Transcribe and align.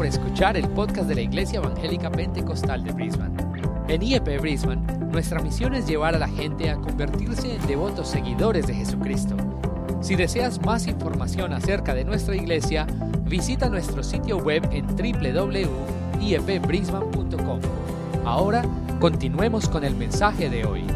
por 0.00 0.06
escuchar 0.06 0.56
el 0.56 0.66
podcast 0.70 1.06
de 1.10 1.14
la 1.14 1.20
Iglesia 1.20 1.58
Evangélica 1.58 2.10
Pentecostal 2.10 2.82
de 2.82 2.90
Brisbane. 2.90 3.36
En 3.86 4.02
IEP 4.02 4.40
Brisbane, 4.40 4.80
nuestra 5.12 5.42
misión 5.42 5.74
es 5.74 5.86
llevar 5.86 6.14
a 6.14 6.18
la 6.18 6.26
gente 6.26 6.70
a 6.70 6.76
convertirse 6.76 7.56
en 7.56 7.66
devotos 7.66 8.08
seguidores 8.08 8.66
de 8.66 8.76
Jesucristo. 8.76 9.36
Si 10.00 10.16
deseas 10.16 10.58
más 10.64 10.86
información 10.86 11.52
acerca 11.52 11.92
de 11.92 12.04
nuestra 12.04 12.34
iglesia, 12.34 12.86
visita 13.26 13.68
nuestro 13.68 14.02
sitio 14.02 14.38
web 14.38 14.66
en 14.72 14.86
www.iepbrisbane.com. 14.86 17.60
Ahora, 18.24 18.64
continuemos 19.00 19.68
con 19.68 19.84
el 19.84 19.94
mensaje 19.96 20.48
de 20.48 20.64
hoy. 20.64 20.86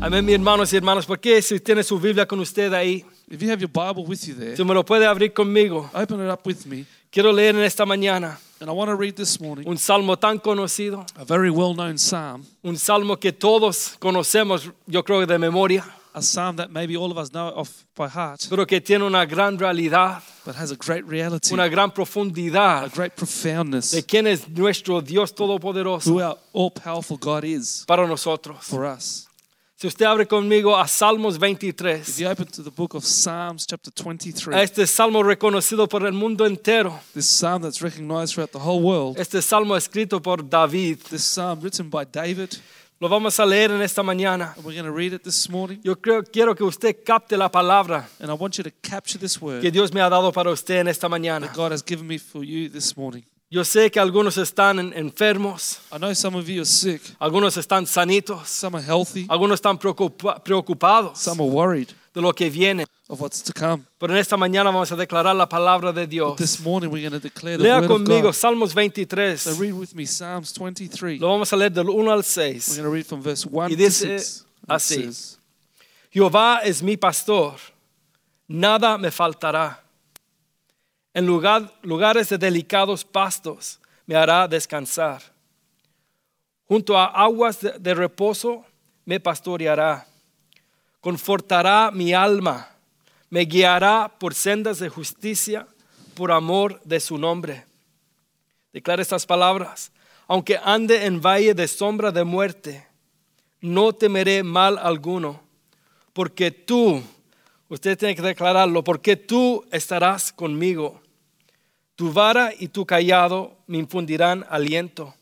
Amén, 0.00 0.24
mis 0.24 0.36
hermanos 0.36 0.72
y 0.72 0.78
hermanas. 0.78 1.04
¿Por 1.04 1.20
qué 1.20 1.42
si 1.42 1.60
tiene 1.60 1.82
su 1.82 2.00
Biblia 2.00 2.24
con 2.24 2.40
usted 2.40 2.72
ahí? 2.72 3.04
If 3.30 3.42
you 3.42 3.50
have 3.50 3.60
your 3.60 3.70
Bible 3.70 4.06
with 4.06 4.20
you 4.26 4.34
there, 4.34 4.56
Si 4.56 4.64
me 4.64 4.72
lo 4.72 4.82
puede 4.82 5.06
abrir 5.06 5.34
conmigo. 5.34 5.90
open 5.92 6.24
it 6.24 6.32
up 6.32 6.40
with 6.46 6.64
me. 6.64 6.86
Quiero 7.14 7.32
leer 7.32 7.54
en 7.54 7.62
esta 7.62 7.86
mañana 7.86 8.40
And 8.58 8.68
I 8.68 8.72
want 8.72 8.88
to 8.88 8.96
read 8.96 9.14
this 9.14 9.40
morning 9.40 9.68
un 9.68 9.78
salmo 9.78 10.16
tan 10.16 10.40
conocido, 10.40 11.06
a 11.16 11.24
very 11.24 11.48
well 11.48 11.74
known 11.74 11.96
psalm, 11.96 12.44
un 12.64 12.76
salmo 12.76 13.16
que 13.16 13.30
todos 13.30 13.96
conocemos, 14.00 14.68
yo 14.88 15.04
creo 15.04 15.24
de 15.24 15.38
memoria, 15.38 15.84
a 16.12 16.20
psalm 16.20 16.56
that 16.56 16.70
maybe 16.72 16.96
all 16.96 17.12
of 17.12 17.16
us 17.18 17.30
know 17.30 17.52
off 17.54 17.84
by 17.94 18.08
heart, 18.08 18.44
pero 18.50 18.66
que 18.66 18.80
tiene 18.80 19.04
una 19.04 19.26
gran 19.26 19.56
realidad, 19.56 20.22
but 20.44 20.56
has 20.56 20.72
a 20.72 20.76
great 20.76 21.04
reality, 21.06 21.54
una 21.54 21.68
gran 21.68 21.90
a 21.90 21.94
profundidad 21.94 22.92
great 22.92 23.14
profoundness, 23.14 23.92
de 23.92 24.02
quién 24.02 24.26
es 24.26 24.48
nuestro 24.48 25.00
Dios 25.00 25.32
Todopoderoso 25.32 26.10
who 26.10 26.20
our 26.20 26.36
all 26.52 26.72
powerful 26.72 27.16
God 27.16 27.44
is 27.44 27.84
para 27.86 28.08
nosotros. 28.08 28.58
for 28.64 28.84
us. 28.84 29.28
Si 29.84 29.88
usted 29.88 30.06
abre 30.06 30.24
conmigo 30.26 30.74
a 30.74 30.88
Salmos 30.88 31.34
If 31.34 31.40
23, 31.40 32.04
you 32.16 32.26
open 32.26 32.46
to 32.46 32.62
the 32.62 32.70
book 32.70 32.94
of 32.94 33.04
Psalms, 33.04 33.66
chapter 33.66 33.90
23, 33.90 34.54
a 34.54 34.62
este 34.62 34.86
salmo 34.86 35.22
reconocido 35.22 35.86
por 35.86 36.06
el 36.06 36.14
mundo 36.14 36.46
entero, 36.46 36.98
this 37.12 37.26
psalm 37.26 37.60
that's 37.60 37.82
recognized 37.82 38.32
throughout 38.32 38.50
the 38.52 38.58
whole 38.58 38.80
world, 38.80 39.18
este 39.18 39.42
salmo 39.42 39.76
escrito 39.76 40.22
por 40.22 40.38
David, 40.38 41.00
this 41.10 41.22
psalm 41.22 41.60
written 41.60 41.90
by 41.90 42.06
David, 42.06 42.54
lo 42.98 43.10
vamos 43.10 43.38
a 43.38 43.44
leer 43.44 43.72
en 43.72 43.82
esta 43.82 44.02
mañana. 44.02 44.54
and 44.56 44.64
we're 44.64 44.72
going 44.72 44.86
to 44.86 44.90
read 44.90 45.12
it 45.12 45.22
this 45.22 45.50
morning. 45.50 45.78
Yo 45.84 45.96
creo, 45.96 46.22
quiero 46.22 46.54
que 46.54 46.64
usted 46.64 47.04
capte 47.04 47.36
la 47.36 47.50
palabra 47.50 48.08
And 48.20 48.30
I 48.30 48.34
want 48.34 48.56
you 48.56 48.64
to 48.64 48.70
capture 48.80 49.18
this 49.18 49.36
que 49.36 49.44
word 49.44 49.70
Dios 49.70 49.92
me 49.92 50.00
ha 50.00 50.08
dado 50.08 50.32
para 50.32 50.50
usted 50.50 50.76
en 50.76 50.88
esta 50.88 51.10
mañana. 51.10 51.48
that 51.48 51.54
God 51.54 51.72
has 51.72 51.82
given 51.82 52.06
me 52.06 52.16
for 52.16 52.42
you 52.42 52.70
this 52.70 52.96
morning. 52.96 53.26
Yo 53.50 53.62
sé 53.64 53.90
que 53.90 54.00
algunos 54.00 54.36
están 54.36 54.78
en- 54.80 54.92
enfermos, 54.94 55.78
I 55.92 55.98
know 55.98 56.12
some 56.14 56.36
of 56.36 56.46
you 56.48 56.62
are 56.62 56.64
sick, 56.66 57.00
algunos 57.20 57.56
están 57.56 57.86
sanitos, 57.86 58.48
some 58.48 58.76
are 58.76 58.84
healthy, 58.84 59.26
algunos 59.28 59.60
están 59.60 59.78
preocupa- 59.78 60.42
preocupados 60.42 61.18
some 61.18 61.40
are 61.42 61.50
worried 61.50 61.88
de 62.12 62.20
lo 62.20 62.32
que 62.32 62.50
viene. 62.50 62.84
of 63.06 63.20
what's 63.20 63.42
to 63.42 63.52
come. 63.52 63.84
Pero 63.98 64.14
en 64.14 64.18
esta 64.18 64.36
mañana 64.36 64.70
vamos 64.70 64.90
a 64.90 64.96
declarar 64.96 65.36
la 65.36 65.46
palabra 65.46 65.92
de 65.92 66.06
Dios. 66.06 66.36
This 66.36 66.58
morning 66.60 66.88
we're 66.90 67.02
going 67.06 67.12
to 67.12 67.20
declare 67.20 67.58
the 67.58 67.62
Lea 67.62 67.80
word 67.80 67.86
conmigo 67.90 68.28
of 68.30 68.34
God. 68.34 68.34
Salmos 68.34 68.70
So 68.70 68.74
23. 68.74 69.36
read 69.58 69.74
with 69.74 69.94
me 69.94 70.06
Psalms 70.06 70.52
23. 70.54 71.20
Lo 71.20 71.28
vamos 71.28 71.52
a 71.52 71.56
leer 71.56 71.70
del 71.70 71.90
1 71.90 72.10
al 72.10 72.20
We're 72.20 72.22
6. 72.60 72.68
going 72.78 72.82
to 72.84 72.90
read 72.90 73.04
from 73.06 73.20
verse 73.22 73.44
1 73.46 73.66
Y 73.70 73.76
to 73.76 73.76
dice 73.76 73.98
6. 74.18 74.44
It 74.62 74.70
así. 74.70 74.94
says, 75.04 75.38
Jehová 76.10 76.60
es 76.64 76.82
mi 76.82 76.96
pastor, 76.96 77.56
nada 78.48 78.96
me 78.96 79.10
faltará. 79.10 79.83
En 81.14 81.26
lugar- 81.26 81.72
lugares 81.82 82.28
de 82.28 82.38
delicados 82.38 83.04
pastos 83.04 83.80
me 84.06 84.14
hará 84.16 84.46
descansar. 84.48 85.22
Junto 86.66 86.98
a 86.98 87.06
aguas 87.06 87.60
de, 87.60 87.78
de 87.78 87.94
reposo 87.94 88.64
me 89.04 89.20
pastoreará. 89.20 90.06
Confortará 91.00 91.90
mi 91.90 92.12
alma, 92.12 92.68
me 93.30 93.44
guiará 93.44 94.12
por 94.18 94.34
sendas 94.34 94.78
de 94.78 94.88
justicia 94.88 95.66
por 96.14 96.32
amor 96.32 96.80
de 96.84 97.00
su 97.00 97.16
nombre. 97.18 97.64
Declara 98.72 99.02
estas 99.02 99.24
palabras. 99.24 99.92
Aunque 100.26 100.58
ande 100.62 101.04
en 101.04 101.20
valle 101.20 101.54
de 101.54 101.68
sombra 101.68 102.10
de 102.10 102.24
muerte, 102.24 102.86
no 103.60 103.92
temeré 103.92 104.42
mal 104.42 104.78
alguno 104.78 105.44
porque 106.14 106.50
tú, 106.50 107.02
usted 107.68 107.98
tiene 107.98 108.14
que 108.14 108.22
declararlo, 108.22 108.82
porque 108.82 109.16
tú 109.16 109.66
estarás 109.70 110.32
conmigo. 110.32 111.02
Tu 111.96 112.12
vara 112.12 112.52
y 112.58 112.68
tu 112.68 112.84
callado 112.86 113.56
me 113.66 113.78
infundirán 113.78 114.44
aliento. 114.48 115.14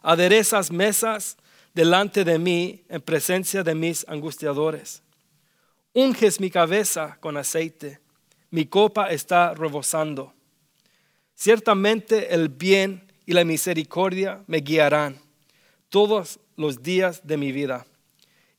Aderezas 0.00 0.70
mesas 0.70 1.36
delante 1.74 2.24
de 2.24 2.38
mí 2.38 2.84
en 2.88 3.00
presencia 3.00 3.62
de 3.62 3.74
mis 3.74 4.06
angustiadores. 4.08 5.02
Unges 5.94 6.40
mi 6.40 6.50
cabeza 6.50 7.18
con 7.20 7.36
aceite, 7.36 8.00
mi 8.50 8.66
copa 8.66 9.10
está 9.10 9.54
rebosando. 9.54 10.32
Ciertamente 11.34 12.34
el 12.34 12.48
bien 12.48 13.12
y 13.26 13.32
la 13.32 13.44
misericordia 13.44 14.42
me 14.46 14.58
guiarán 14.58 15.18
todos 15.88 16.40
los 16.56 16.82
días 16.82 17.26
de 17.26 17.36
mi 17.36 17.52
vida 17.52 17.86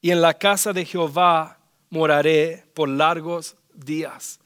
y 0.02 0.12
en 0.12 0.22
la 0.22 0.34
casa 0.34 0.74
de 0.74 0.86
Jehová 0.86 1.60
moraré 1.90 2.66
por 2.74 2.90
largos 2.90 3.56
días. 3.74 4.40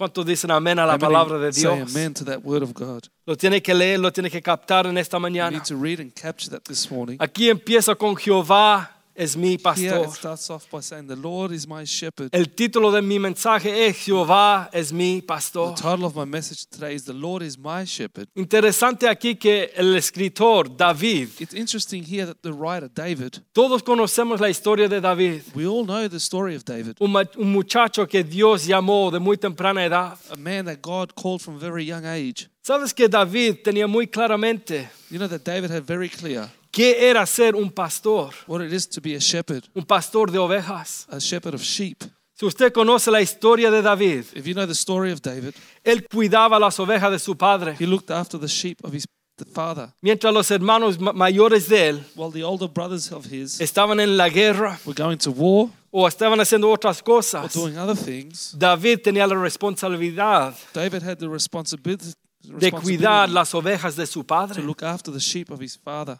¿Cuántos 0.00 0.24
dicen 0.24 0.50
amén 0.50 0.78
a 0.78 0.86
la 0.86 0.96
palabra 0.96 1.36
de 1.38 1.52
say 1.52 1.62
Dios? 1.76 1.94
amen 1.94 2.14
to 2.14 2.24
that 2.24 2.38
word 2.42 2.62
of 2.62 2.72
God. 2.72 3.02
Lo 3.26 3.36
tiene 3.36 3.60
que 3.60 3.74
leer, 3.74 4.00
lo 4.00 4.10
tiene 4.10 4.30
que 4.30 4.40
captar 4.40 4.86
en 4.86 4.96
esta 4.96 5.18
You 5.18 5.20
mañana. 5.20 5.50
need 5.50 5.64
to 5.64 5.76
read 5.76 6.00
and 6.00 6.10
capture 6.14 6.50
that 6.50 6.62
this 6.66 6.90
morning. 6.90 7.18
Aquí 7.20 7.50
empieza 7.50 7.94
con 7.94 8.16
Jehová 8.16 8.99
es 9.20 9.36
mi 9.36 9.58
pastor. 9.58 10.08
starts 10.10 10.48
off 10.48 10.66
by 10.70 10.80
saying, 10.80 11.06
The 11.06 11.14
Lord 11.16 11.52
is 11.52 11.66
my 11.68 11.84
shepherd. 11.84 12.30
El 12.32 12.46
título 12.54 12.90
de 12.90 13.02
mi 13.02 13.18
mensaje 13.18 13.86
es 13.86 13.98
Jehová 14.06 14.70
es 14.72 14.92
mi 14.92 15.20
The 15.20 15.26
pastor. 15.26 15.74
title 15.74 16.06
of 16.06 16.16
my 16.16 16.24
message 16.24 16.64
today 16.70 16.94
is 16.94 17.04
The 17.04 17.12
Lord 17.12 17.42
is 17.42 17.58
my 17.58 17.84
shepherd. 17.84 18.28
Interesante 18.34 19.06
aquí 19.08 19.36
que 19.36 19.70
el 19.76 19.94
escritor 19.94 20.74
David, 20.74 21.28
It's 21.38 21.52
interesting 21.52 22.02
here 22.02 22.24
that 22.24 22.40
the 22.42 22.52
writer, 22.52 22.88
David, 22.88 23.42
todos 23.52 23.82
conocemos 23.82 24.40
la 24.40 24.48
historia 24.48 24.88
de 24.88 25.00
David, 25.02 25.42
we 25.54 25.66
all 25.66 25.84
know 25.84 26.08
the 26.08 26.18
story 26.18 26.54
of 26.56 26.64
David, 26.64 26.96
un, 27.00 27.12
muchacho 27.38 28.06
que 28.08 28.24
Dios 28.24 28.66
llamó 28.66 29.10
de 29.10 29.20
muy 29.20 29.36
temprana 29.36 29.84
edad. 29.84 30.16
a 30.32 30.36
man 30.36 30.64
that 30.64 30.80
God 30.80 31.14
called 31.14 31.42
from 31.42 31.56
a 31.56 31.58
very 31.58 31.84
young 31.84 32.06
age. 32.06 32.48
Sabes 32.62 32.94
que 32.94 33.08
David 33.08 33.62
tenía 33.64 33.86
muy 33.86 34.06
claramente 34.06 34.88
You 35.10 35.18
know 35.18 35.28
that 35.28 35.44
David 35.44 35.70
had 35.70 35.84
very 35.84 36.08
clear 36.08 36.48
qué 36.70 37.08
era 37.10 37.26
ser 37.26 37.54
un 37.56 37.70
pastor, 37.70 38.30
what 38.46 38.60
it 38.62 38.72
is 38.72 38.88
to 38.88 39.00
be 39.00 39.14
a 39.16 39.20
shepherd, 39.20 39.64
un 39.74 39.84
pastor 39.84 40.30
de 40.30 40.38
ovejas. 40.38 41.06
a 41.10 41.18
shepherd 41.20 41.54
of 41.54 41.62
sheep. 41.62 42.02
Si 42.34 42.46
usted 42.46 42.72
conoce 42.72 43.10
la 43.10 43.20
historia 43.20 43.70
de 43.70 43.82
David, 43.82 44.24
If 44.34 44.46
you 44.46 44.54
know 44.54 44.66
the 44.66 44.74
story 44.74 45.12
of 45.12 45.20
David, 45.20 45.54
él 45.84 46.06
cuidaba 46.08 46.58
las 46.58 46.78
ovejas 46.78 47.10
de 47.10 47.18
su 47.18 47.34
padre, 47.36 47.76
he 47.78 47.86
looked 47.86 48.10
after 48.10 48.38
the 48.40 48.48
sheep 48.48 48.78
of 48.84 48.92
his 48.94 49.04
the 49.36 49.44
father, 49.46 49.90
mientras 50.02 50.32
los 50.34 50.50
hermanos 50.50 50.98
ma- 50.98 51.12
mayores 51.14 51.66
de 51.68 51.88
él 51.90 52.04
while 52.14 52.30
the 52.30 52.42
older 52.42 52.68
brothers 52.68 53.10
of 53.10 53.24
his 53.26 53.58
estaban 53.60 53.98
en 54.00 54.16
la 54.18 54.28
guerra 54.28 54.78
were 54.84 54.94
going 54.94 55.16
to 55.16 55.30
war 55.30 55.70
o 55.90 56.06
estaban 56.06 56.38
haciendo 56.40 56.70
otras 56.70 57.00
or 57.00 57.04
cosas. 57.04 57.52
doing 57.54 57.76
other 57.78 57.96
things. 57.96 58.54
David 58.58 59.00
tenía 59.02 59.26
la 59.26 59.34
responsabilidad 59.36 60.54
David 60.74 61.02
had 61.02 61.18
the 61.18 61.28
responsibility, 61.28 62.12
de 62.42 62.70
cuidar 62.70 63.28
responsibility 63.28 63.32
las 63.34 63.54
ovejas 63.54 63.96
de 63.96 64.06
su 64.06 64.20
to 64.20 64.26
padre. 64.26 64.62
look 64.62 64.82
after 64.82 65.10
the 65.12 65.20
sheep 65.20 65.50
of 65.50 65.60
his 65.60 65.74
father. 65.76 66.18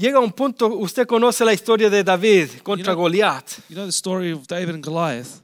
Llega 0.00 0.18
un 0.18 0.32
punto, 0.32 0.66
usted 0.68 1.06
conoce 1.06 1.44
la 1.44 1.52
historia 1.52 1.90
de 1.90 2.02
David 2.02 2.62
contra 2.62 2.94
You 2.94 2.96
know- 2.96 3.02
Goliat. 3.02 3.58
You 3.68 3.76
know 3.76 3.84
the 3.84 3.92
story 3.92 4.32
of 4.32 4.46
David 4.46 4.76
and 4.76 4.82
Goliath, 4.84 5.42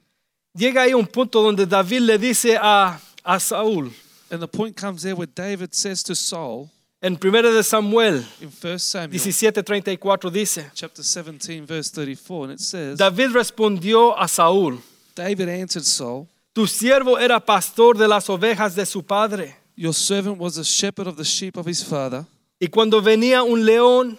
Llega 0.55 0.83
ahí 0.83 0.95
un 0.95 1.07
punto 1.07 1.43
donde 1.43 1.67
David 1.67 2.01
le 2.01 2.17
dice 2.19 2.57
a, 2.59 2.99
a 3.23 3.39
Saúl, 3.39 3.93
and 4.31 4.41
the 4.41 4.49
point 4.49 4.75
comes 4.75 5.03
there 5.03 5.15
where 5.15 5.27
David 5.27 5.75
says 5.75 6.03
to 6.05 6.15
Saul 6.15 6.71
en 7.03 7.19
1 7.23 7.53
de 7.53 7.63
Samuel 7.63 8.25
in 8.41 8.49
1 8.51 8.79
Samuel 8.79 9.21
17:34 9.21 10.31
dice, 10.33 10.71
chapter 10.75 11.05
17 11.05 11.67
verse 11.67 11.91
34 11.91 12.45
and 12.45 12.53
it 12.55 12.61
says 12.61 12.97
David 12.99 13.33
respondió 13.33 14.15
a 14.19 14.27
Saúl, 14.27 14.81
David 15.15 15.51
answered 15.51 15.85
Saul 15.85 16.27
tu 16.55 16.67
siervo 16.67 17.19
era 17.19 17.39
pastor 17.39 17.99
de 17.99 18.09
las 18.09 18.31
ovejas 18.31 18.75
de 18.75 18.87
su 18.87 19.03
padre. 19.03 19.55
your 19.77 19.93
servant 19.93 20.39
was 20.39 20.57
a 20.57 20.65
shepherd 20.65 21.07
of 21.07 21.17
the 21.19 21.25
sheep 21.25 21.59
of 21.59 21.67
his 21.67 21.85
father 21.85 22.25
Y 22.59 22.69
cuando 22.69 23.03
venía 23.03 23.43
un 23.43 23.67
león 23.67 24.19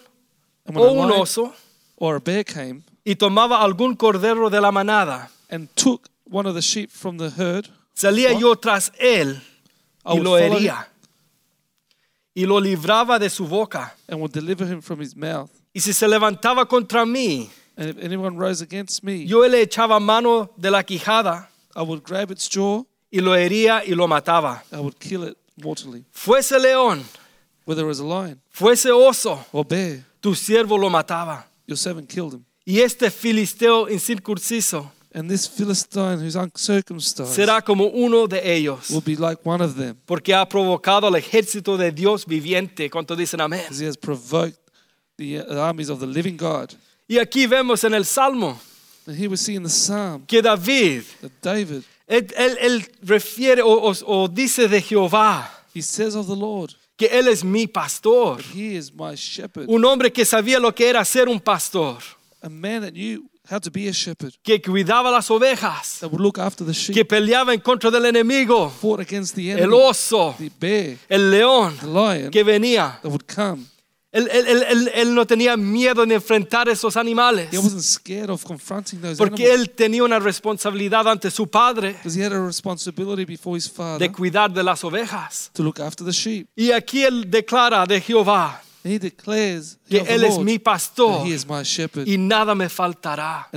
and 0.68 0.78
o 0.78 1.02
un 1.02 1.10
lion 1.10 1.22
oso. 1.22 1.54
or 1.98 2.16
a 2.18 2.20
bear 2.20 2.44
came 2.44 2.84
y 3.06 3.16
tomaba 3.16 3.62
algún 3.62 3.96
cordero 3.96 4.50
de 4.50 4.60
la 4.62 4.72
manada, 4.72 5.30
and 5.50 5.70
took 5.76 6.10
one 6.30 6.46
of 6.46 6.54
the 6.56 6.62
sheep 6.62 6.92
from 6.92 7.18
the 7.18 7.30
herd 7.30 7.68
salía 7.96 8.38
yo 8.40 8.56
tras 8.56 8.92
él 9.00 9.42
I 10.06 10.12
y 10.12 10.14
would 10.16 10.24
lo 10.24 10.38
follow 10.38 10.58
hería. 10.60 10.88
y 12.36 12.46
lo 12.46 12.60
libraba 12.60 13.20
de 13.20 13.30
su 13.30 13.48
boca. 13.48 13.94
and 14.08 14.20
would 14.22 14.32
deliver 14.32 14.66
him 14.66 14.82
from 14.82 15.00
his 15.00 15.16
mouth. 15.16 15.50
Y 15.74 15.80
si 15.80 15.94
se 15.94 16.08
levantaba 16.08 16.68
contra 16.68 17.06
mí, 17.06 17.50
and 17.78 17.90
if 17.90 17.98
anyone 18.04 18.36
rose 18.38 18.62
against 18.62 19.04
me 19.04 19.26
yo 19.26 19.40
le 19.48 19.66
echaba 19.66 20.00
mano 20.02 20.50
de 20.58 20.70
la 20.72 20.84
quijada 20.84 21.48
I 21.76 21.84
would 21.84 22.04
grab 22.04 22.32
its 22.32 22.48
jaw 22.50 22.84
y 23.12 23.20
lo 23.22 23.32
hería 23.36 23.84
y 23.88 23.94
lo 23.94 24.08
mataba. 24.08 24.62
I 24.72 24.80
would 24.80 25.00
kill 25.00 25.24
it 25.24 25.38
mortally. 25.62 26.04
Fuese 26.12 26.58
león, 26.60 27.04
whether 27.66 27.84
it 27.84 27.88
was 27.88 28.00
a 28.00 28.06
lion 28.06 28.42
fuese 28.52 28.90
oso, 28.92 29.46
or 29.54 29.64
bear 29.64 30.04
tu 30.22 30.36
siervo 30.36 30.78
lo 30.78 30.90
mataba. 30.90 31.46
your 31.68 31.78
servant 31.78 32.08
killed 32.10 32.34
him 32.34 32.44
Y 32.66 32.82
este 32.82 33.10
filisteo 33.12 33.88
incircunciso, 33.90 34.92
And 35.14 35.30
this 35.30 35.48
Philistine 35.48 36.20
who's 36.20 36.36
uncircumcised 36.36 37.34
será 37.34 37.62
como 37.64 37.86
uno 37.88 38.28
de 38.28 38.40
ellos, 38.56 38.90
will 38.92 39.02
be 39.02 39.16
like 39.16 39.42
one 39.46 39.64
of 39.64 39.76
them, 39.76 39.96
porque 40.06 40.34
ha 40.34 40.48
provocado 40.48 41.08
al 41.08 41.16
ejército 41.16 41.78
de 41.78 41.92
Dios 41.92 42.26
viviente. 42.26 42.90
¿Cuánto 42.90 43.16
dicen 43.16 43.40
amén? 43.42 43.62
because 43.64 43.80
he 43.80 43.88
has 43.88 43.98
provoked 43.98 44.58
the 45.18 45.40
armies 45.60 45.90
of 45.90 46.00
the 46.00 46.06
living 46.06 46.36
God. 46.38 46.74
Y 47.08 47.18
aquí 47.20 47.48
vemos 47.48 47.84
en 47.86 47.94
el 47.94 48.06
Salmo 48.06 48.60
And 49.08 49.16
here 49.18 49.30
we 49.30 49.38
see 49.38 49.56
in 49.56 49.64
the 49.64 49.70
Psalm 49.70 50.26
que 50.28 50.42
David, 50.42 51.04
that 51.22 51.32
David, 51.42 51.84
él, 52.06 52.28
él- 52.38 52.58
él 52.60 52.88
refiere 53.02 53.62
o, 53.62 53.70
o- 53.90 53.96
o 54.06 54.28
dice 54.28 54.68
de 54.68 54.82
Jehová 54.82 55.50
he 55.74 55.82
says 55.82 56.16
of 56.16 56.28
the 56.28 56.36
Lord, 56.36 56.76
que 56.98 57.06
Él 57.06 57.28
es 57.28 57.44
mi 57.44 57.68
pastor. 57.68 58.42
He 58.54 58.76
is 58.76 58.92
my 58.94 59.16
shepherd. 59.16 59.66
Un 59.70 59.86
hombre 59.86 60.12
que 60.12 60.26
sabía 60.26 60.60
lo 60.60 60.74
que 60.74 60.90
era 60.90 61.06
ser 61.06 61.30
un 61.30 61.40
pastor, 61.40 62.00
A 62.42 62.50
man 62.50 62.82
that 62.82 62.92
knew 62.94 63.24
how 63.50 63.60
to 63.60 63.72
be 63.72 63.88
a 63.88 63.94
shepherd, 63.94 64.34
que 64.44 64.62
cuidaba 64.62 65.10
las 65.12 65.30
ovejas, 65.32 66.00
that 66.00 66.10
would 66.12 66.22
look 66.22 66.38
after 66.38 66.66
the 66.66 66.74
sheep, 66.74 66.94
que 66.96 67.06
peleaba 67.06 67.54
en 67.54 67.62
contra 67.62 67.90
del 67.90 68.06
enemigo, 68.06 68.70
fought 68.70 69.00
against 69.00 69.36
the 69.36 69.52
el 69.52 69.60
enemy, 69.60 69.74
oso, 69.76 70.36
the 70.38 70.52
bear, 70.60 70.98
el 71.10 71.32
león 71.32 71.78
the 71.80 71.88
lion 71.88 72.30
que 72.32 72.44
venía. 72.44 73.00
that 73.02 73.10
would 73.10 73.26
come. 73.28 73.66
Él, 74.12 74.30
él- 74.32 74.64
él- 74.70 74.92
él- 74.96 75.14
no 75.14 75.28
tenía 75.28 75.58
miedo 75.58 76.06
de 76.06 76.16
enfrentar 76.16 76.70
esos 76.70 76.96
animales, 76.96 77.50
He 77.52 77.58
wasn't 77.58 77.82
scared 77.84 78.30
of 78.30 78.44
confronting 78.46 79.02
those 79.02 79.18
porque 79.18 79.44
animals 79.52 79.68
él 79.68 79.70
tenía 79.76 80.04
una 80.04 80.18
responsabilidad 80.18 81.08
ante 81.08 81.30
su 81.30 81.48
padre 81.48 81.92
because 81.94 82.18
he 82.18 82.24
had 82.26 82.32
a 82.32 82.40
responsibility 82.46 83.26
before 83.26 83.58
his 83.58 83.70
father 83.70 84.00
de 84.00 84.12
cuidar 84.12 84.52
de 84.52 84.64
las 84.64 84.84
ovejas. 84.84 85.52
to 85.54 85.62
look 85.62 85.80
after 85.82 86.06
the 86.06 86.14
sheep. 86.14 86.48
Y 86.56 86.72
aquí 86.72 87.04
él 87.04 87.30
declara 87.30 87.86
de 87.86 88.00
Jehová 88.00 88.62
And 88.86 88.94
he 88.94 89.00
declares 89.00 89.78
que 89.90 89.98
Él 90.00 90.24
es 90.24 90.38
mi 90.40 90.58
pastor 90.60 91.26
he 91.28 91.34
is 91.34 91.46
my 91.46 91.64
shepherd 91.64 92.08
y 92.08 92.18
nada 92.18 92.56
me 92.56 92.70
faltará. 92.70 93.50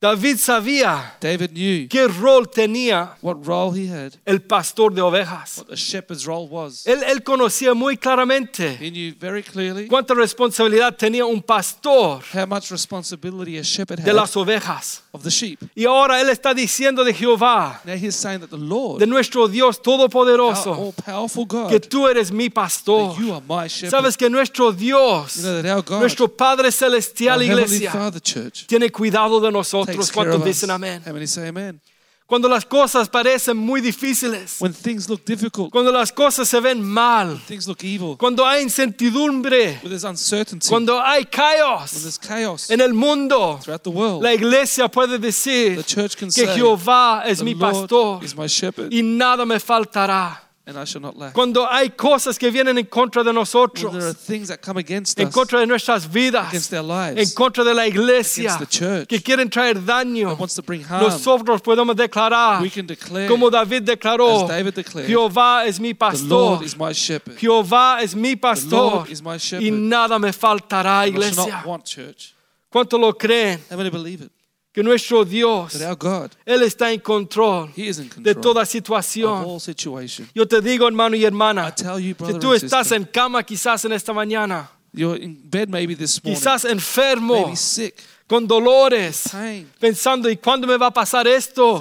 David 0.00 0.36
sabía 0.38 1.16
David 1.20 1.50
knew 1.50 1.88
qué 1.88 2.06
rol 2.06 2.48
tenía 2.48 3.16
what 3.20 3.44
role 3.44 3.72
he 3.72 3.88
had, 3.88 4.12
el 4.24 4.40
pastor 4.42 4.94
de 4.94 5.02
ovejas. 5.02 5.58
what 5.58 5.72
a 5.72 5.76
shepherd's 5.76 6.24
role 6.24 6.46
was. 6.46 6.86
Él, 6.86 7.02
él 7.02 7.24
conocía 7.24 7.74
muy 7.74 7.96
claramente 7.96 8.78
He 8.80 8.90
knew 8.92 9.12
very 9.18 9.42
clearly 9.42 9.88
cuánta 9.88 10.14
responsabilidad 10.14 10.96
tenía 10.96 11.24
un 11.26 11.42
pastor 11.42 12.22
how 12.32 12.46
much 12.46 12.70
responsibility 12.70 13.58
a 13.58 13.62
shepherd 13.64 13.98
de 13.98 14.10
had 14.10 14.14
las 14.14 14.36
ovejas. 14.36 15.02
of 15.12 15.24
the 15.24 15.30
sheep. 15.30 15.58
Y 15.74 15.84
ahora 15.84 16.20
él 16.20 16.28
está 16.28 16.54
diciendo 16.54 17.02
de 17.02 17.12
Jehová, 17.12 17.80
Now 17.84 17.94
he's 17.94 18.14
saying 18.14 18.38
that 18.40 18.50
the 18.50 18.56
Lord, 18.56 19.00
de 19.00 19.06
nuestro 19.08 19.48
Dios 19.48 19.78
our 19.78 19.82
todopoderoso, 19.82 20.94
que 20.94 21.44
God, 21.44 21.88
tú 21.88 22.06
eres 22.06 22.30
mi 22.30 22.50
pastor. 22.50 23.16
that 23.16 23.20
you 23.20 23.32
are 23.32 23.42
my 23.48 23.66
shepherd. 23.68 23.90
Sabes 23.90 24.16
que 24.16 24.30
nuestro 24.30 24.70
Dios, 24.70 25.38
You 25.38 25.42
know 25.42 25.60
that 25.60 25.74
our 25.74 25.82
God, 25.82 26.00
nuestro 26.02 26.28
Padre 26.28 26.70
Celestial, 26.70 27.38
our 27.38 27.42
Heavenly 27.42 27.64
iglesia, 27.64 27.90
Father 27.90 28.20
Church, 28.20 28.64
tiene 28.68 28.90
cuidado 28.92 29.40
de 29.40 29.50
nosotros. 29.50 29.87
Care 29.96 30.12
¿Cuántos 30.12 30.36
of 30.36 30.40
us. 30.40 30.46
dicen 30.46 30.70
amén? 30.70 31.80
Cuando 32.28 32.46
las 32.46 32.66
cosas 32.66 33.08
parecen 33.08 33.56
muy 33.56 33.80
difíciles, 33.80 34.56
When 34.60 34.74
things 34.74 35.08
look 35.08 35.24
difficult, 35.24 35.70
cuando 35.72 35.90
las 35.90 36.12
cosas 36.12 36.46
se 36.46 36.60
ven 36.60 36.82
mal, 36.82 37.40
things 37.48 37.66
look 37.66 37.82
evil, 37.82 38.18
cuando 38.18 38.46
hay 38.46 38.62
incertidumbre, 38.62 39.78
when 39.82 39.88
there's 39.88 40.04
uncertainty, 40.04 40.68
cuando 40.68 41.00
hay 41.00 41.22
when 41.22 42.02
there's 42.02 42.18
chaos 42.18 42.70
en 42.70 42.82
el 42.82 42.92
mundo, 42.92 43.58
throughout 43.62 43.82
the 43.82 43.88
world, 43.88 44.22
la 44.22 44.34
iglesia 44.34 44.88
puede 44.88 45.18
decir 45.18 45.76
the 45.76 45.82
church 45.82 46.18
can 46.18 46.28
que 46.28 46.44
say, 46.44 46.54
Jehová 46.54 47.22
es 47.24 47.42
mi 47.42 47.54
pastor 47.54 48.22
is 48.22 48.36
my 48.36 48.46
shepherd, 48.46 48.92
y 48.92 49.02
nada 49.02 49.46
me 49.46 49.58
faltará. 49.58 50.47
And 50.68 50.78
I 50.78 50.84
shall 50.84 51.00
not 51.00 51.16
lack. 51.16 51.32
Cuando 51.32 51.66
hay 51.66 51.90
cosas 51.90 52.38
que 52.38 52.50
vienen 52.50 52.76
en 52.76 52.84
contra 52.84 53.24
de 53.24 53.32
When 53.32 53.34
there 53.34 53.40
are 53.40 53.68
nosotros, 53.72 54.16
things 54.18 54.48
that 54.48 54.60
come 54.60 54.76
against 54.76 55.18
en 55.18 55.30
contra 55.30 55.60
de 55.60 55.66
nuestras 55.66 56.06
vidas, 56.06 56.52
en 56.52 57.30
contra 57.30 57.64
de 57.64 57.72
la 57.72 57.86
iglesia, 57.86 58.54
against 58.54 58.58
the 58.58 58.78
church, 58.78 59.08
que 59.08 59.20
quieren 59.20 59.48
traer 59.48 59.82
daño, 59.82 60.28
that 60.28 60.38
wants 60.38 60.54
to 60.54 60.62
bring 60.62 60.82
harm, 60.82 61.02
nosotros 61.02 61.62
podemos 61.62 61.96
declarar, 61.96 62.60
we 62.60 62.68
can 62.68 62.86
declare, 62.86 63.28
como 63.28 63.48
David 63.50 63.82
declaró, 63.84 64.42
as 64.42 64.48
David 64.48 64.74
declared, 64.74 65.08
Jehová 65.08 65.64
es 65.66 65.80
mi 65.80 65.94
pastor, 65.94 66.28
Lord 66.28 66.62
is 66.62 66.76
my 66.76 66.92
shepherd. 66.92 67.38
Jehová 67.38 68.02
es 68.02 68.14
mi 68.14 68.36
pastor 68.36 68.92
Lord 68.92 69.10
is 69.10 69.22
my 69.22 69.38
y 69.58 69.70
nada 69.70 70.18
me 70.18 70.32
faltará, 70.32 71.06
iglesia. 71.08 71.64
¿Cuánto 72.70 72.98
lo 72.98 73.16
creen? 73.16 73.60
Que 74.78 74.84
nuestro 74.84 75.24
Dios, 75.24 75.76
God, 75.98 76.30
Él 76.46 76.62
está 76.62 76.92
en 76.92 77.00
control 77.00 77.68
in 77.74 77.92
de 78.18 78.32
control 78.32 78.40
toda 78.40 78.64
situación. 78.64 79.44
Yo 80.32 80.46
te 80.46 80.60
digo, 80.60 80.86
hermano 80.86 81.16
y 81.16 81.24
hermana, 81.24 81.74
you, 81.98 82.14
brother 82.14 82.38
tú 82.38 82.54
estás 82.54 82.86
sister, 82.86 82.96
en 82.98 83.04
cama 83.06 83.42
quizás 83.42 83.84
en 83.86 83.92
esta 83.92 84.12
mañana, 84.12 84.70
you're 84.92 85.20
in 85.20 85.36
bed 85.50 85.68
maybe 85.68 85.96
this 85.96 86.22
morning, 86.22 86.38
quizás 86.38 86.64
enfermo, 86.64 87.42
maybe 87.42 87.56
sick, 87.56 87.96
con 88.28 88.46
dolores, 88.46 89.24
pensando, 89.80 90.28
¿y 90.28 90.36
cuándo 90.36 90.66
me 90.66 90.76
va 90.76 90.88
a 90.88 90.90
pasar 90.90 91.26
esto? 91.26 91.78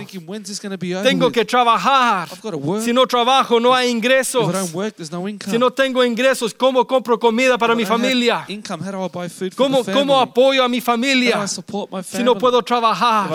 Tengo 1.03 1.29
que 1.29 1.43
trabajar. 1.43 2.29
Si 2.81 2.93
no 2.93 3.05
trabajo, 3.05 3.59
no 3.59 3.75
hay 3.75 3.89
ingresos. 3.89 4.47
Si 5.51 5.57
no 5.59 5.71
tengo 5.71 6.03
ingresos, 6.05 6.53
¿cómo 6.53 6.87
compro 6.87 7.19
comida 7.19 7.57
para 7.57 7.75
mi 7.75 7.83
familia? 7.85 8.45
¿Cómo, 9.57 9.83
cómo 9.93 10.19
apoyo 10.21 10.63
a 10.63 10.69
mi 10.69 10.79
familia 10.79 11.45
si 11.47 12.23
no 12.23 12.37
puedo 12.37 12.61
trabajar? 12.61 13.29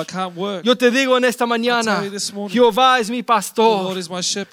Yo 0.64 0.74
te 0.76 0.90
digo 0.90 1.18
en 1.18 1.24
esta 1.26 1.44
mañana, 1.46 2.00
Jehová 2.50 2.98
es 2.98 3.10
mi 3.10 3.22
pastor. 3.22 3.94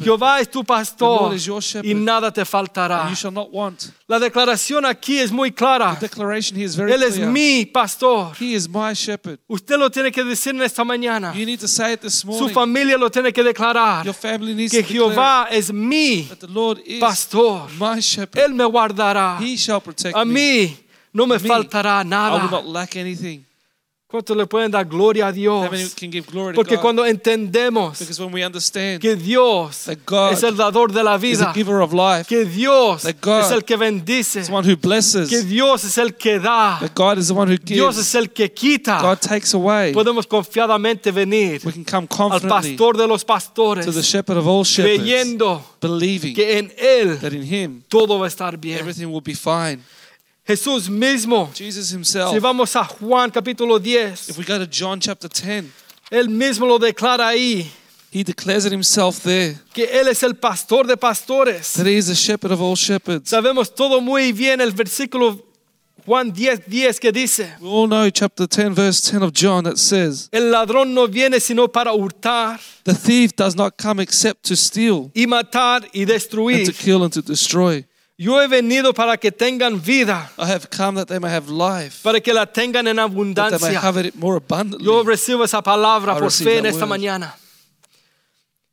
Jehová 0.03 0.41
es 0.41 0.51
tu 0.51 0.63
pastor 0.65 1.31
y 1.83 1.93
nada 1.93 2.31
te 2.33 2.43
faltará. 2.43 3.07
La 4.07 4.19
declaración 4.19 4.85
aquí 4.85 5.17
es 5.19 5.31
muy 5.31 5.51
clara. 5.53 5.97
Él 6.93 7.03
es 7.03 7.17
mi 7.31 7.65
pastor. 7.65 8.35
He 8.49 8.55
is 8.55 8.67
my 8.67 8.93
shepherd. 8.95 9.39
Usted 9.47 9.77
lo 9.77 9.89
tiene 9.91 10.11
que 10.11 10.23
decir 10.23 10.55
en 10.55 10.61
esta 10.63 10.83
mañana. 10.83 11.33
You 11.35 11.45
need 11.45 11.59
to 11.59 11.67
say 11.67 11.93
it 11.93 12.01
this 12.01 12.19
Su 12.21 12.27
morning. 12.27 12.53
familia 12.53 12.97
lo 12.97 13.09
tiene 13.11 13.31
que 13.31 13.43
declarar. 13.43 14.03
Your 14.05 14.15
family 14.15 14.55
needs 14.55 14.71
Que 14.71 14.81
to 14.81 14.87
declare 14.87 15.09
Jehová 15.15 15.47
es 15.51 15.71
mi 15.71 16.23
that 16.23 16.39
the 16.39 16.47
Lord 16.47 16.79
is 16.85 16.99
pastor. 16.99 17.67
my 17.77 17.99
shepherd. 18.01 18.39
Él 18.43 18.53
me 18.53 18.63
guardará. 18.65 19.37
He 19.39 19.55
shall 19.57 19.81
protect 19.81 20.15
A 20.17 20.25
me. 20.25 20.33
mí 20.33 20.77
no 21.13 21.25
me 21.27 21.37
Me, 21.37 21.47
faltará 21.47 21.99
I 21.99 22.03
will 22.03 22.09
nada. 22.09 22.49
not 22.51 22.65
lack 22.65 22.95
anything. 22.95 23.45
¿Cuánto 24.11 24.33
le 24.33 24.47
pueden 24.47 24.71
dar 24.71 24.87
gloria 24.87 25.27
a 25.27 25.31
Dios? 25.31 25.69
Porque 26.55 26.77
cuando 26.79 27.05
entendemos 27.05 27.99
que 28.99 29.15
Dios 29.15 29.87
es 29.87 30.43
el 30.43 30.57
dador 30.57 30.91
de 30.91 31.03
la 31.03 31.15
vida, 31.17 31.53
que 32.27 32.43
Dios 32.43 33.05
es 33.05 33.51
el 33.51 33.63
que 33.63 33.75
bendice, 33.77 34.41
que 35.29 35.43
Dios 35.43 35.83
es 35.83 35.95
el 35.99 36.15
que 36.15 36.39
da, 36.39 36.79
Dios 37.75 37.97
es 37.99 38.15
el 38.15 38.31
que 38.31 38.51
quita, 38.51 38.99
podemos 39.93 40.25
confiadamente 40.25 41.11
venir 41.11 41.61
al 42.31 42.41
pastor 42.47 42.97
de 42.97 43.07
los 43.07 43.23
pastores, 43.23 43.85
creyendo 44.75 45.63
que 46.33 46.57
en 46.57 46.73
Él 46.79 47.19
todo 47.87 48.17
va 48.17 48.25
a 48.25 48.27
estar 48.27 48.57
bien. 48.57 48.79
Jesús 50.49 50.89
mismo, 50.89 51.51
Jesus 51.53 51.89
si 51.89 51.93
himself, 51.95 52.35
vamos 52.41 52.75
a 52.75 52.83
Juan 52.83 53.29
capítulo 53.29 53.77
10, 53.77 54.29
if 54.29 54.37
we 54.39 54.43
go 54.43 54.57
to 54.57 54.65
John 54.65 54.99
chapter 54.99 55.29
10, 55.29 55.71
Él 56.09 56.27
mismo 56.27 56.65
lo 56.65 56.79
declara 56.79 57.27
ahí, 57.27 57.69
he 58.11 58.23
declares 58.23 58.65
it 58.65 58.71
himself 58.71 59.19
there 59.21 59.59
que 59.71 59.85
Él 59.85 60.07
es 60.07 60.23
el 60.23 60.33
pastor 60.33 60.87
de 60.87 60.97
pastores. 60.97 61.73
that 61.73 61.85
he 61.85 61.95
is 61.97 62.07
the 62.07 62.15
shepherd 62.15 62.51
of 62.51 62.59
all 62.59 62.75
shepherds. 62.75 63.29
Sabemos 63.29 63.75
todo 63.75 64.01
muy 64.01 64.31
bien 64.31 64.59
el 64.59 64.71
versículo 64.71 65.39
Juan 66.03 66.31
10, 66.33 66.61
10 66.65 66.99
que 66.99 67.11
dice, 67.11 67.53
We 67.61 67.69
all 67.69 67.87
know 67.87 68.09
chapter 68.09 68.47
10, 68.47 68.73
verse 68.73 69.01
10 69.11 69.21
of 69.21 69.31
John 69.31 69.65
that 69.65 69.77
says, 69.77 70.29
el 70.31 70.49
ladrón 70.49 70.95
no 70.95 71.05
viene 71.07 71.39
sino 71.39 71.67
para 71.67 71.93
hurtar 71.93 72.59
The 72.85 72.95
thief 72.95 73.35
does 73.35 73.55
not 73.55 73.77
come 73.77 73.99
except 74.01 74.47
to 74.47 74.55
steal 74.55 75.11
y 75.13 75.27
matar 75.27 75.83
y 75.93 75.99
and 76.01 76.07
to 76.07 76.13
destruir. 76.13 76.75
kill 76.75 77.03
and 77.03 77.13
to 77.13 77.21
destroy. 77.21 77.85
Yo 78.21 78.41
he 78.41 78.47
venido 78.49 78.93
para 78.93 79.15
que 79.15 79.31
tengan 79.31 79.81
vida, 79.81 80.29
I 80.37 80.51
have 80.51 80.67
come 80.69 80.99
that 80.99 81.07
they 81.07 81.19
may 81.19 81.31
have 81.31 81.47
life, 81.49 82.03
para 82.03 82.19
que 82.19 82.33
la 82.33 82.45
tengan 82.45 82.85
en 82.85 82.97
that 82.97 83.07
they 83.07 83.15
may 83.15 83.15
abundancia. 83.15 83.79
have 83.81 83.95
it 83.97 84.13
more 84.15 84.35
abundantly. 84.35 84.85
Yo 84.85 85.03
recibo 85.05 85.45
esa 85.45 85.61
palabra 85.61 86.17
I 86.17 86.19
por 86.19 86.29
fe 86.29 86.57
en 86.57 86.65
esta 86.65 86.81
word. 86.83 86.89
mañana. 86.89 87.33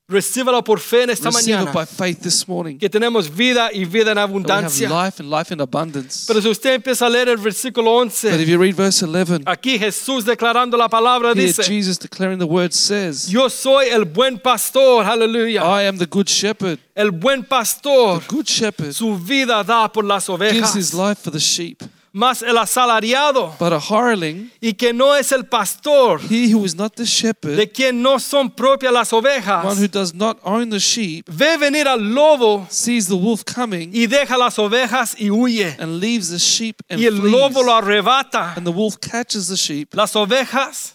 Recíbala 0.08 0.62
por 0.62 0.78
fe 0.78 1.02
en 1.02 1.10
esta 1.10 1.30
Receive 1.30 1.50
it 1.54 1.58
mañana. 1.66 1.72
by 1.72 1.84
faith 1.84 2.20
this 2.22 2.46
morning. 2.46 2.78
Que 2.78 2.88
tenemos 2.88 3.28
vida 3.28 3.70
y 3.72 3.84
vida 3.84 4.12
en 4.12 4.14
That 4.14 4.14
we 4.14 4.20
have 4.20 4.30
abundancia. 4.30 4.88
life 4.88 5.18
and 5.20 5.28
life 5.28 5.52
in 5.52 5.60
abundance. 5.60 6.26
Pero 6.28 6.40
si 6.40 6.48
usted 6.48 6.75
empieza 6.75 7.06
a 7.06 7.10
leer 7.10 7.28
el 7.28 7.38
versículo 7.38 7.90
But 7.90 8.12
11, 8.12 8.40
if 8.40 8.48
you 8.48 8.56
read 8.56 8.76
verse 8.76 9.02
11, 9.04 9.42
aquí 9.46 9.76
Jesús 9.80 10.25
declarando 10.25 10.76
la 10.76 10.88
palabra 10.88 11.32
here 11.34 11.42
dice, 11.46 11.64
Jesus 11.64 11.98
declaring 11.98 12.38
the 12.38 12.46
word 12.46 12.72
says, 12.72 13.26
yo 13.28 13.48
soy 13.50 13.88
el 13.88 14.04
buen 14.04 14.38
pastor, 14.38 15.04
aleluya. 15.04 15.62
I 15.64 15.88
am 15.88 15.98
the 15.98 16.06
good 16.06 16.28
shepherd. 16.28 16.78
El 16.94 17.10
buen 17.10 17.42
pastor 17.44 18.20
The 18.20 18.26
good 18.32 18.46
shepherd 18.46 18.92
su 18.94 19.18
vida 19.18 19.64
da 19.64 19.88
por 19.92 20.04
las 20.04 20.28
gives 20.28 20.72
his 20.76 20.94
ovejas. 20.94 20.94
life 20.94 21.18
for 21.25 21.32
the 21.32 21.40
sheep. 21.40 21.82
Más 22.16 22.40
el 22.40 22.56
asalariado 22.56 23.54
But 23.58 23.75
a 23.75 23.78
hireling, 23.78 24.50
y 24.58 24.73
que 24.73 24.94
no 24.94 25.14
es 25.14 25.32
el 25.32 25.44
pastor, 25.44 26.18
he 26.30 26.50
who 26.54 26.64
is 26.64 26.75
not 26.75 26.94
the 26.96 27.04
shepherd, 27.04 27.56
de 27.58 27.70
quien 27.70 28.00
no 28.00 28.18
son 28.18 28.50
propias 28.50 28.90
las 28.90 29.12
one 29.12 29.20
who 29.23 29.28
ovejas, 29.28 29.90
does 29.90 30.14
not 30.14 30.38
own 30.42 30.70
the 30.70 30.78
sheep, 30.78 31.26
ve 31.28 31.58
venir 31.58 31.87
al 31.87 32.00
lobo 32.00 32.66
sees 32.70 33.06
the 33.08 33.14
wolf 33.14 33.44
coming 33.44 33.90
y 33.92 34.06
deja 34.06 34.38
las 34.38 34.58
ovejas 34.58 35.14
y 35.18 35.28
huye. 35.28 35.76
and 35.78 36.00
leaves 36.00 36.30
the 36.30 36.38
sheep 36.38 36.80
and 36.88 36.99
Y 37.00 37.04
el 37.04 37.16
lobo 37.18 37.50
flees. 37.61 37.66
lo 37.66 37.75
arrebata. 37.75 38.54
And 38.56 38.66
the 38.66 38.73
wolf 38.73 38.96
catches 38.99 39.49
the 39.49 39.56
sheep 39.56 39.92
Las 39.94 40.16
ovejas 40.16 40.94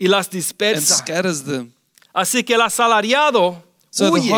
y 0.00 0.06
las 0.08 0.28
and 0.28 0.32
dispersa. 0.34 0.94
scatters 0.96 1.42
them. 1.44 1.74
Así 2.14 2.42
que 2.42 2.54
el 2.54 2.62
asalariado 2.62 3.62
So 3.90 4.06
the 4.06 4.12
huye 4.18 4.30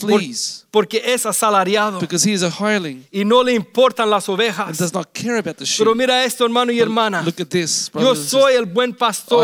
por- 0.00 0.10
flees 0.20 0.60
porque 0.70 1.00
es 1.04 1.24
asalariado 1.24 2.00
because 2.00 2.28
he 2.28 2.32
is 2.34 2.42
a 2.42 2.50
hireling 2.50 3.06
y 3.12 3.24
no 3.24 3.42
le 3.44 3.52
importan 3.54 4.10
las 4.10 4.28
and 4.68 4.76
does 4.76 4.92
not 4.92 5.06
care 5.12 5.38
about 5.38 5.56
the 5.56 5.64
sheep. 5.64 5.78
Pero 5.78 5.94
mira 5.94 6.24
esto, 6.24 6.44
hermano 6.44 6.72
y 6.72 6.76
But 6.78 6.82
hermana. 6.88 7.22
Look 7.22 7.40
at 7.40 7.46
this, 7.48 7.90
Yo 7.94 8.00
brothers 8.00 8.18
and 8.18 8.28
soy 8.28 8.40
sisters. 8.54 8.58
el 8.58 8.64
buen 8.66 8.90
I 8.90 8.94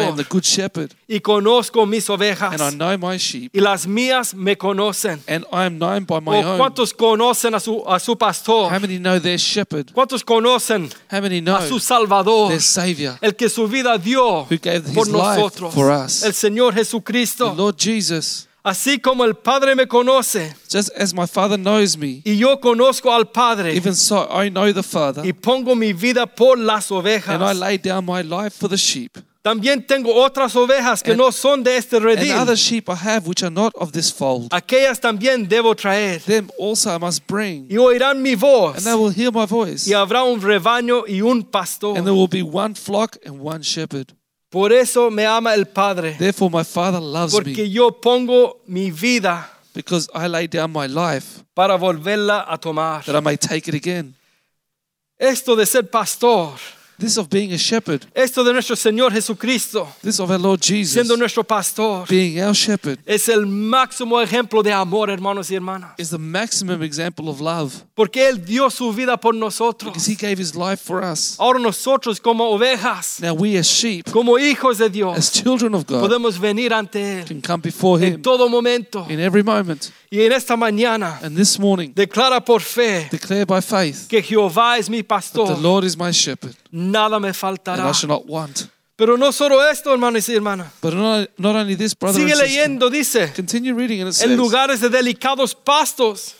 am 0.08 0.16
the 0.16 0.24
good 0.28 0.42
shepherd, 0.42 0.90
y 1.06 1.20
conozco 1.20 1.86
mis 1.86 2.10
ovejas 2.10 2.52
and 2.52 2.60
I 2.60 2.76
know 2.76 2.98
my 2.98 3.16
sheep, 3.16 3.54
y 3.54 3.60
las 3.60 3.86
mías 3.86 4.34
me 4.34 4.56
conocen. 4.58 5.22
and 5.28 5.44
I 5.52 5.66
am 5.66 5.78
known 5.78 6.04
by 6.04 6.20
my 6.20 6.42
¿O 6.42 6.50
own. 6.52 6.58
cuántos 6.58 6.92
conocen 6.92 7.54
a 7.54 7.60
su, 7.60 7.84
a 7.86 8.00
su 8.00 8.16
pastor? 8.18 8.72
How 8.72 8.80
many 8.80 8.98
know 8.98 9.20
their 9.20 9.38
shepherd? 9.38 9.92
¿Cuántos 9.92 10.24
conocen 10.24 10.90
How 11.12 11.20
many 11.20 11.40
know 11.40 11.54
a 11.56 11.66
su 11.68 11.78
Salvador? 11.78 12.48
their 12.48 12.60
Savior? 12.60 13.16
El 13.20 13.36
que 13.36 13.48
su 13.48 13.68
vida 13.68 13.96
dio 13.98 14.42
Who 14.50 14.58
gave 14.60 14.80
por 14.94 15.06
his 15.06 15.12
life 15.14 15.36
for 15.70 15.90
us. 15.92 16.24
El 16.24 16.34
Señor 16.34 16.74
The 17.50 17.56
Lord 17.56 17.76
Jesus. 17.78 18.48
Así 18.62 18.98
como 19.00 19.24
el 19.24 19.34
Padre 19.36 19.74
me 19.74 19.86
conoce 19.86 20.54
Just 20.70 20.90
as 20.96 21.14
my 21.14 21.26
Father 21.26 21.56
knows 21.58 21.96
me, 21.96 22.20
y 22.24 22.36
yo 22.36 22.60
conozco 22.60 23.12
al 23.12 23.30
Padre 23.30 23.74
even 23.74 23.94
so 23.94 24.28
I 24.30 24.50
know 24.50 24.70
the 24.72 24.82
Father, 24.82 25.24
y 25.24 25.32
pongo 25.32 25.74
mi 25.74 25.92
vida 25.94 26.26
por 26.26 26.58
las 26.58 26.90
and 26.90 26.98
I 26.98 27.00
ovejas. 27.00 27.56
lay 27.56 27.78
down 27.78 28.04
my 28.04 28.22
life 28.22 28.54
for 28.58 28.68
the 28.68 28.76
sheep. 28.76 29.16
También 29.42 29.86
tengo 29.86 30.14
otras 30.14 30.54
ovejas 30.54 31.02
que 31.02 31.12
And- 31.12 31.18
no 31.18 31.32
son 31.32 31.62
de 31.62 31.74
este 31.78 31.96
And 31.96 32.04
redil. 32.04 32.32
other 32.32 32.54
sheep 32.58 32.90
I 32.90 32.94
have 32.94 33.26
which 33.26 33.42
are 33.42 33.50
not 33.50 33.72
of 33.74 33.92
this 33.92 34.12
fold. 34.12 34.50
Aquellas 34.52 35.00
también 35.00 35.48
debo 35.48 35.74
traer. 35.74 36.20
Them 36.26 36.50
also 36.58 36.90
I 36.94 36.98
must 36.98 37.26
bring, 37.26 37.66
Y 37.70 37.78
oirán 37.78 38.20
mi 38.20 38.34
voz. 38.34 38.76
and 38.76 38.84
they 38.84 38.94
will 38.94 39.08
hear 39.10 39.32
my 39.32 39.46
voice. 39.46 39.88
Y 39.88 39.94
habrá 39.94 40.24
un 40.24 40.42
rebaño 40.42 41.04
y 41.08 41.22
un 41.22 41.42
pastor. 41.42 41.96
And 41.96 42.04
there 42.06 42.14
will 42.14 42.28
be 42.28 42.42
one 42.42 42.74
flock 42.74 43.16
and 43.24 43.40
one 43.40 43.62
shepherd. 43.62 44.12
Por 44.50 44.72
eso 44.72 45.10
me 45.10 45.24
ama 45.24 45.54
el 45.54 45.66
Padre. 45.66 46.16
Therefore 46.18 46.50
my 46.50 46.64
Father 46.64 47.00
loves 47.00 47.32
me, 47.32 47.38
Porque 47.40 47.70
yo 47.70 47.92
pongo 48.00 48.60
mi 48.66 48.90
vida 48.90 49.48
because 49.74 50.08
I 50.12 50.26
lay 50.26 50.48
down 50.48 50.72
my 50.72 50.86
life 50.88 51.44
para 51.54 51.76
volverla 51.78 52.44
a 52.48 52.58
tomar. 52.58 53.04
that 53.04 53.14
I 53.14 53.20
may 53.20 53.36
take 53.36 53.68
it 53.68 53.74
again. 53.74 54.14
Esto 55.18 55.54
de 55.54 55.66
ser 55.66 55.84
pastor, 55.84 56.54
This 57.00 57.16
of 57.16 57.30
being 57.30 57.52
a 57.54 57.58
shepherd, 57.58 58.04
esto 58.14 58.44
de 58.44 58.52
nuestro 58.52 58.76
Señor 58.76 59.10
Jesucristo 59.12 59.88
this 60.02 60.20
of 60.20 60.30
our 60.30 60.38
Lord 60.38 60.60
Jesus 60.60 60.92
siendo 60.92 61.16
nuestro 61.16 61.42
pastor, 61.42 62.06
being 62.06 62.38
our 62.42 62.54
shepherd, 62.54 62.98
es 63.06 63.26
el 63.30 63.46
máximo 63.46 64.20
ejemplo 64.20 64.62
de 64.62 64.70
amor, 64.70 65.08
hermanos 65.08 65.50
y 65.50 65.54
hermanas. 65.56 65.92
is 65.98 66.10
the 66.10 66.18
maximum 66.18 66.82
example 66.82 67.28
of 67.30 67.40
love 67.40 67.72
Porque 67.94 68.28
Él 68.28 68.44
dio 68.44 68.68
su 68.68 68.92
vida 68.92 69.16
por 69.18 69.34
nosotros. 69.34 69.92
because 69.92 70.06
He 70.06 70.14
gave 70.14 70.38
His 70.38 70.54
life 70.54 70.82
for 70.82 71.02
us. 71.02 71.36
Ahora 71.38 71.58
nosotros 71.58 72.20
como 72.20 72.44
ovejas, 72.50 73.18
Now 73.20 73.32
we 73.34 73.56
as 73.56 73.66
sheep, 73.66 74.10
como 74.12 74.38
hijos 74.38 74.76
de 74.78 74.90
Dios. 74.90 75.16
as 75.16 75.30
children 75.32 75.74
of 75.74 75.86
God, 75.86 76.02
podemos 76.02 76.38
venir 76.38 76.74
ante 76.74 77.20
Él 77.22 77.24
can 77.26 77.40
come 77.40 77.62
before 77.62 77.98
him. 77.98 78.14
en 78.16 78.22
todo 78.22 78.46
momento. 78.50 79.06
in 79.08 79.20
every 79.20 79.42
moment. 79.42 79.90
Y 80.12 80.22
en 80.22 80.32
esta 80.32 80.56
mañana 80.56 81.20
And 81.22 81.36
this 81.36 81.56
morning, 81.58 81.92
declara 81.94 82.44
por 82.44 82.60
fe 82.60 83.08
declare 83.12 83.46
by 83.46 83.60
faith 83.62 84.08
que 84.08 84.20
Jehová 84.20 84.76
es 84.76 84.90
mi 84.90 85.02
that 85.02 85.08
pastor. 85.08 85.46
the 85.54 85.60
Lord 85.60 85.84
is 85.84 85.96
my 85.96 86.10
shepherd, 86.10 86.56
Nada 86.72 87.20
me 87.20 87.28
and 87.28 87.36
faltará. 87.36 87.88
I 87.88 87.92
shall 87.92 88.08
not 88.08 88.26
want. 88.26 88.68
Pero 88.96 89.16
no 89.16 89.30
solo 89.30 89.62
esto, 89.62 89.92
hermanos 89.92 90.28
y 90.28 90.34
hermanas. 90.34 90.72
But 90.82 90.94
not, 90.94 91.30
not 91.38 91.54
only 91.54 91.76
this, 91.76 91.94
brother 91.94 92.20
Sigue 92.20 92.32
and 92.32 92.40
leyendo, 92.40 92.90
dice, 92.90 93.32
continue 93.34 93.72
reading, 93.72 94.02
and 94.02 94.10
it 94.10 94.20
en 94.20 94.36
lugares 94.36 94.80
de 94.80 94.90
delicados 94.90 95.54
pastos 95.54 96.34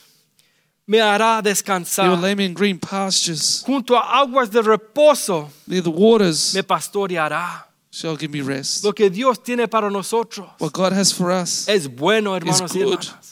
me 0.84 0.98
hará 0.98 1.40
descansar. 1.40 2.20
lay 2.20 2.34
me 2.34 2.46
in 2.46 2.54
green 2.54 2.78
pastures. 2.78 3.62
Junto 3.64 3.96
a 3.96 4.18
aguas 4.20 4.50
de 4.50 4.60
reposo 4.62 5.48
Near 5.68 5.84
the 5.84 5.90
waters 5.90 6.54
me 6.56 6.62
pastoreará. 6.62 7.66
shall 7.92 8.16
give 8.16 8.32
me 8.32 8.40
rest. 8.40 8.84
Lo 8.84 8.92
que 8.92 9.08
Dios 9.08 9.40
tiene 9.42 9.68
para 9.68 9.88
nosotros 9.88 10.48
What 10.58 10.72
God 10.72 10.92
has 10.92 11.12
for 11.12 11.30
us 11.30 11.68
es 11.68 11.86
bueno, 11.86 12.34
hermanos 12.36 12.74
y 12.74 12.80
hermanas. 12.80 13.29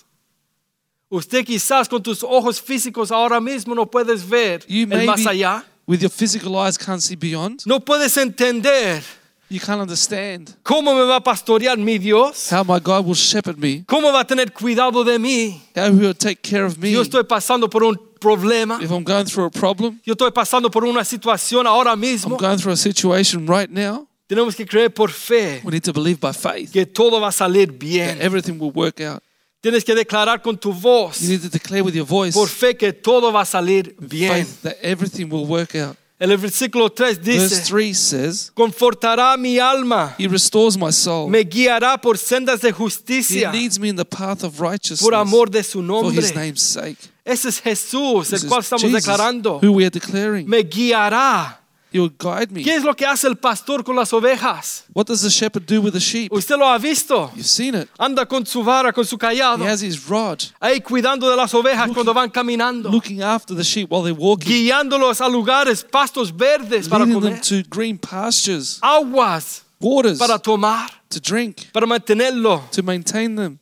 Usted 1.11 1.45
quizás 1.45 1.89
con 1.89 2.03
tus 2.03 2.23
ojos 2.23 2.61
físicos 2.61 3.11
ahora 3.11 3.41
mismo 3.41 3.75
no 3.75 3.87
puedes 3.91 4.29
ver 4.29 4.63
You 4.69 4.87
el 4.91 5.07
más 5.07 5.27
allá. 5.27 5.65
with 5.87 6.01
your 6.03 6.11
physical 6.11 6.55
eyes 6.57 6.77
can't 6.77 7.01
see 7.01 7.17
beyond. 7.17 7.63
No 7.65 7.81
puedes 7.81 8.17
entender 8.19 9.03
You 9.51 9.59
can't 9.59 9.81
understand 9.81 10.55
cómo 10.63 10.95
me 10.95 11.05
va 11.07 11.17
a 11.17 11.21
pastorear 11.25 11.79
mi 11.79 11.97
Dios. 11.97 12.51
how 12.53 12.63
my 12.63 12.79
God 12.79 13.07
will 13.07 13.15
shepherd 13.15 13.57
me, 13.57 13.83
¿Cómo 13.87 14.13
va 14.13 14.21
a 14.21 14.27
tener 14.27 14.53
cuidado 14.53 15.03
de 15.03 15.19
mí? 15.19 15.59
how 15.75 15.87
He 15.87 15.93
will 15.93 16.15
take 16.15 16.43
care 16.43 16.65
of 16.67 16.77
me 16.77 16.91
Yo 16.93 17.01
estoy 17.01 17.25
pasando 17.25 17.71
por 17.71 17.83
un 17.85 17.97
problema. 18.21 18.79
if 18.83 18.91
I'm 18.91 19.03
going 19.03 19.25
through 19.25 19.47
a 19.47 19.51
problem. 19.51 19.99
Yo 20.05 20.13
estoy 20.13 20.31
pasando 20.31 20.71
por 20.71 20.85
una 20.85 21.03
situación 21.07 21.67
ahora 21.67 21.93
I'm 21.95 22.37
going 22.37 22.59
through 22.59 22.73
a 22.73 22.77
situation 22.77 23.47
right 23.47 23.71
now. 23.71 24.07
Tenemos 24.29 24.55
que 24.55 24.67
creer 24.67 24.93
por 24.93 25.11
fe 25.11 25.63
We 25.65 25.73
need 25.73 25.85
to 25.85 25.93
believe 25.95 26.21
by 26.21 26.35
faith 26.35 26.71
que 26.71 26.85
todo 26.85 27.19
va 27.19 27.29
a 27.29 27.33
salir 27.33 27.69
that 27.69 28.21
everything 28.21 28.59
will 28.59 28.73
work 28.73 29.01
out. 29.01 29.23
Tienes 29.61 29.85
que 29.85 29.95
declarar 29.95 30.41
con 30.41 30.57
tu 30.57 30.73
voz 30.73 31.21
You 31.21 31.31
need 31.31 31.43
to 31.43 31.49
declare 31.49 31.83
with 31.83 31.95
your 31.95 32.07
voice 32.07 32.33
por 32.33 32.49
fe 32.49 32.77
que 32.77 32.93
todo 32.93 33.33
va 33.33 33.41
a 33.43 33.45
salir 33.45 33.95
bien. 33.99 34.33
faith 34.33 34.63
that 34.63 34.77
everything 34.83 35.29
will 35.31 35.47
work 35.47 35.75
out. 35.75 35.97
El 36.21 36.37
versículo 36.37 36.91
3 36.91 37.19
Verse 37.21 37.49
dice, 37.49 37.63
3 37.69 37.95
says, 37.97 38.51
confortará 38.53 39.37
mi 39.37 39.59
alma, 39.61 40.15
He 40.19 40.27
restores 40.27 40.77
my 40.77 40.91
soul. 40.93 41.29
me 41.31 41.45
guiará 41.45 42.01
por 42.01 42.19
sendas 42.19 42.61
de 42.61 42.71
He 42.71 42.73
justicia 42.73 43.53
leads 43.53 43.79
me 43.79 43.89
in 43.89 43.97
the 43.97 44.05
path 44.05 44.43
of 44.43 44.61
righteousness 44.61 45.01
por 45.01 45.15
amor 45.15 45.49
de 45.49 45.63
su 45.63 45.79
for 45.79 45.83
nombre. 45.85 46.21
His 46.21 46.35
name's 46.35 46.61
sake. 46.63 46.99
Ese 47.25 47.49
es 47.49 47.61
Jesús, 47.61 48.31
This 48.31 48.43
el 48.45 48.49
cual 48.49 48.63
estamos 48.63 48.83
Jesus, 48.83 49.01
declarando. 49.05 49.61
who 49.63 49.73
we 49.73 49.85
are 49.85 49.91
declaring. 49.91 50.49
Me 50.49 50.63
guiará. 50.65 51.61
Will 51.93 52.11
guide 52.11 52.51
me. 52.51 52.63
¿Qué 52.63 52.77
es 52.77 52.85
lo 52.85 52.95
que 52.95 53.07
hace 53.07 53.27
el 53.27 53.37
pastor 53.37 53.83
con 53.83 53.97
las 53.97 54.13
ovejas? 54.13 54.85
What 54.93 55.07
does 55.07 55.23
the 55.23 55.31
shepherd 55.31 55.65
do 55.67 55.81
with 55.81 55.93
the 55.93 56.01
sheep? 56.01 56.31
Usted 56.31 56.57
lo 56.59 56.67
ha 56.67 56.77
visto. 56.79 57.31
You've 57.35 57.47
seen 57.47 57.75
it. 57.75 57.89
Anda 57.99 58.27
con 58.27 58.45
su 58.45 58.63
vara, 58.63 58.93
con 58.93 59.07
su 59.07 59.17
callado, 59.17 59.65
He 59.65 59.69
has 59.69 59.81
his 59.81 60.07
rod, 60.07 60.43
ahí 60.61 60.83
cuidando 60.83 61.31
de 61.31 61.37
las 61.37 61.55
ovejas 61.55 61.91
cuando 61.95 62.13
van 62.13 62.31
caminando. 62.31 62.91
looking 62.91 63.23
after 63.23 63.55
the 63.57 63.65
sheep 63.65 63.91
while 63.91 64.03
they're 64.03 64.13
walking, 64.13 64.51
guiándolos 64.51 65.21
a 65.21 65.29
lugares, 65.29 65.83
pastos 65.83 66.31
verdes 66.31 66.89
para 66.89 67.05
leading 67.07 67.23
them 67.23 67.41
to 67.41 67.63
green 67.71 67.97
pastures, 67.97 68.79
aguas 68.83 69.63
waters 69.81 70.19
para 70.19 70.39
tomar, 70.39 70.91
to 71.09 71.19
drink, 71.21 71.73
para 71.73 71.87
mantenerlo 71.87 72.63
to 72.71 72.83
maintain 72.83 73.35
them, 73.35 73.59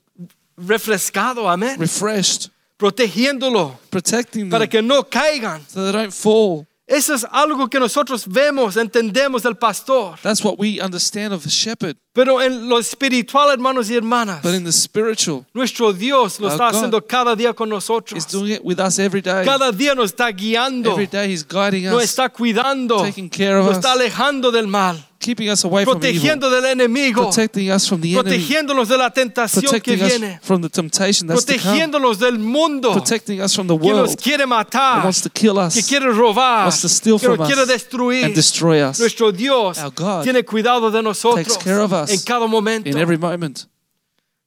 refrescado, 0.56 1.48
amén, 1.48 1.78
refreshed, 1.78 2.50
protegiéndolo 2.76 3.78
protecting 3.90 4.44
them. 4.44 4.50
para 4.50 4.66
que 4.66 4.82
no 4.82 5.04
caigan. 5.04 5.60
so 5.68 5.84
they 5.84 5.92
don't 5.92 6.12
fall. 6.12 6.66
Eso 6.86 7.14
es 7.14 7.26
algo 7.32 7.68
que 7.68 7.80
nosotros 7.80 8.26
vemos, 8.28 8.76
entendemos 8.76 9.42
del 9.42 9.56
pastor. 9.56 10.16
That's 10.22 10.44
what 10.44 10.56
we 10.58 10.80
understand 10.80 11.32
of 11.32 11.42
the 11.42 11.50
shepherd. 11.50 11.96
Pero 12.16 12.40
en 12.40 12.66
lo 12.66 12.78
espiritual, 12.78 13.50
hermanos 13.50 13.90
y 13.90 13.94
hermanas, 13.94 14.40
But 14.42 14.54
in 14.54 14.64
the 14.64 14.72
spiritual, 14.72 15.44
nuestro 15.52 15.92
Dios 15.92 16.40
lo 16.40 16.48
está 16.48 16.70
God 16.70 16.74
haciendo 16.76 17.06
cada 17.06 17.36
día 17.36 17.52
con 17.52 17.68
nosotros. 17.68 18.16
He's 18.16 18.32
doing 18.32 18.52
it 18.54 18.60
with 18.64 18.80
us 18.80 18.98
every 18.98 19.20
day. 19.20 19.44
Cada 19.44 19.70
día 19.70 19.94
nos 19.94 20.12
está 20.12 20.30
guiando, 20.32 20.92
Every 20.92 21.06
day 21.06 21.30
He's 21.30 21.46
guiding 21.46 21.84
nos 21.84 22.02
us, 22.02 22.04
está 22.04 22.30
cuidando, 22.30 23.02
taking 23.02 23.28
care 23.28 23.58
of 23.58 23.66
nos 23.66 23.76
está 23.76 23.92
alejando 23.92 24.50
del 24.50 24.66
mal, 24.66 24.96
keeping 25.18 25.50
us 25.50 25.64
away 25.64 25.84
from 25.84 25.96
evil, 25.96 26.00
protegiendo 26.00 26.48
del 26.50 26.64
enemigo, 26.66 27.24
protecting 27.24 27.70
us 27.70 27.86
from 27.86 28.00
the 28.00 28.08
enemy, 28.12 28.22
protegiéndonos 28.22 28.88
de 28.88 28.96
la 28.96 29.10
tentación 29.10 29.62
que 29.62 29.68
protecting 29.68 30.02
us 30.02 30.08
viene. 30.08 30.40
from 30.42 30.62
the 30.62 30.68
temptation 30.70 31.26
that's 31.26 31.44
protegiéndolos 31.44 32.18
del 32.18 32.38
mundo 32.38 32.92
protecting 32.92 33.40
us 33.42 33.54
from 33.54 33.66
the 33.66 33.76
que 33.76 33.88
nos 33.90 34.08
world 34.08 34.22
quiere 34.22 34.46
matar, 34.46 35.02
wants 35.04 35.20
to 35.20 35.28
kill 35.30 35.54
que 35.54 35.80
us 35.80 35.86
quiere 35.88 36.12
robar, 36.12 36.64
wants 36.64 36.80
to 36.80 36.88
steal 36.88 37.18
que 37.18 37.28
nos 37.28 37.36
from 37.36 37.46
quiere 37.46 37.62
us 37.62 37.68
destruir. 37.68 38.24
and 38.24 38.34
destroy 38.34 38.80
us 38.82 38.98
Nuestro 39.00 39.32
Dios 39.32 39.78
Our 39.78 39.90
God 39.90 40.22
tiene 40.22 40.44
cuidado 40.44 40.90
de 40.90 41.02
nosotros 41.02 41.44
takes 41.46 41.56
care 41.62 41.80
of 41.80 41.92
us 41.92 42.05
en 42.10 42.20
cada 42.20 42.46
momento. 42.46 42.88
in 42.88 42.96
every 42.96 43.18
moment. 43.18 43.66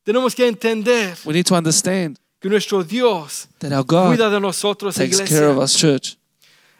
Tenemos 0.04 0.34
que 0.34 0.48
entender 0.48 1.16
We 1.26 1.34
need 1.34 1.46
to 1.46 1.56
understand 1.56 2.18
que 2.40 2.50
nuestro 2.50 2.84
Dios 2.84 3.48
that 3.60 3.72
our 3.72 3.84
God 3.84 4.08
cuida 4.08 4.30
de 4.30 4.40
nosotros, 4.40 4.96
takes 4.96 5.20
care 5.22 5.48
of 5.48 5.58
us, 5.58 5.76
church. 5.76 6.16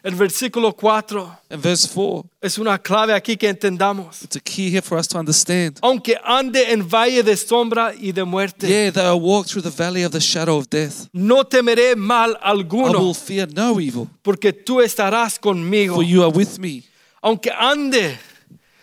El 0.02 0.16
versículo 0.16 0.74
4 0.74 1.40
And 1.50 1.62
verse 1.62 1.86
4, 1.86 2.24
es 2.42 2.58
una 2.58 2.78
clave 2.78 3.14
aquí 3.14 3.36
que 3.36 3.50
entendamos. 3.50 4.24
it's 4.24 4.38
a 4.38 4.40
key 4.40 4.70
here 4.70 4.82
for 4.82 4.98
us 4.98 5.06
to 5.10 5.20
understand. 5.20 5.78
Aunque 5.82 6.16
ande 6.24 6.72
en 6.72 6.88
valle 6.88 7.22
de 7.22 7.36
sombra 7.36 7.94
y 7.94 8.14
de 8.14 8.24
muerte, 8.24 8.66
Yeah, 8.66 8.92
though 8.92 9.14
I 9.14 9.20
walk 9.20 9.48
through 9.48 9.62
the 9.64 9.70
valley 9.70 10.04
of 10.06 10.14
the 10.14 10.22
shadow 10.22 10.58
of 10.58 10.70
death, 10.70 11.10
no 11.12 11.44
temeré 11.44 11.98
mal 11.98 12.38
I 12.42 12.54
will 12.54 13.14
fear 13.14 13.46
no 13.54 13.78
evil, 13.82 14.08
porque 14.24 14.54
tú 14.54 14.80
estarás 14.80 15.38
conmigo. 15.38 15.96
for 15.96 16.04
you 16.04 16.24
are 16.24 16.32
with 16.32 16.58
me. 16.60 16.86
Aunque 17.22 17.52
ande, 17.52 18.18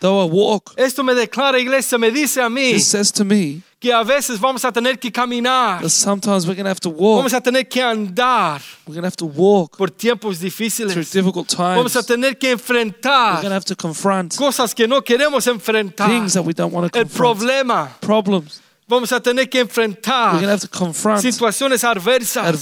Though 0.01 0.21
I 0.23 0.31
walk, 0.31 0.75
esto 0.77 1.03
me 1.03 1.15
declara, 1.15 1.59
iglesia, 1.59 1.99
me 1.99 2.11
dice 2.11 2.39
a 2.41 2.49
mí 2.51 2.73
this 2.75 2.87
says 2.87 3.11
to 3.13 3.25
me 3.25 3.63
que 3.81 3.93
a 3.93 4.03
veces 4.05 4.39
vamos 4.39 4.65
a 4.65 4.71
tener 4.73 4.99
que 4.99 5.11
caminar, 5.11 5.81
that 5.81 5.91
sometimes 5.91 6.47
we're 6.47 6.55
going 6.55 6.65
to 6.65 6.71
have 6.71 6.81
to 6.81 6.91
walk. 6.91 7.19
vamos 7.19 7.33
a 7.33 7.41
tener 7.41 7.65
que 7.65 7.81
andar 7.83 8.61
We're 8.87 8.95
going 8.95 9.03
to 9.03 9.07
have 9.07 9.17
to 9.17 9.27
walk 9.27 9.77
por 9.79 9.91
tiempos 9.91 10.39
through 10.39 10.49
difíciles, 10.51 10.95
difficult 11.13 11.49
times. 11.49 11.77
vamos 11.77 11.97
a 11.97 12.01
We're 12.01 12.07
tener 12.07 12.35
que 12.37 12.49
going 12.49 12.59
to 12.59 12.63
enfrentar 12.63 13.43
have 13.53 13.65
to 13.65 13.75
confront 13.77 14.37
cosas 14.37 14.75
que 14.75 14.87
no 14.87 15.01
queremos 15.03 15.47
enfrentar. 15.47 16.09
things 16.09 16.35
that 16.35 16.43
we 16.45 16.53
don't 16.53 16.73
want 16.75 16.93
to 16.93 16.99
El 16.99 17.05
confront. 17.07 17.39
problema, 17.39 17.89
Problems. 18.01 18.61
Vamos 18.89 19.11
a 19.11 19.19
tener 19.21 19.49
que 19.49 19.59
enfrentar 19.59 20.39
situaciones 21.21 21.83
adversas, 21.83 22.57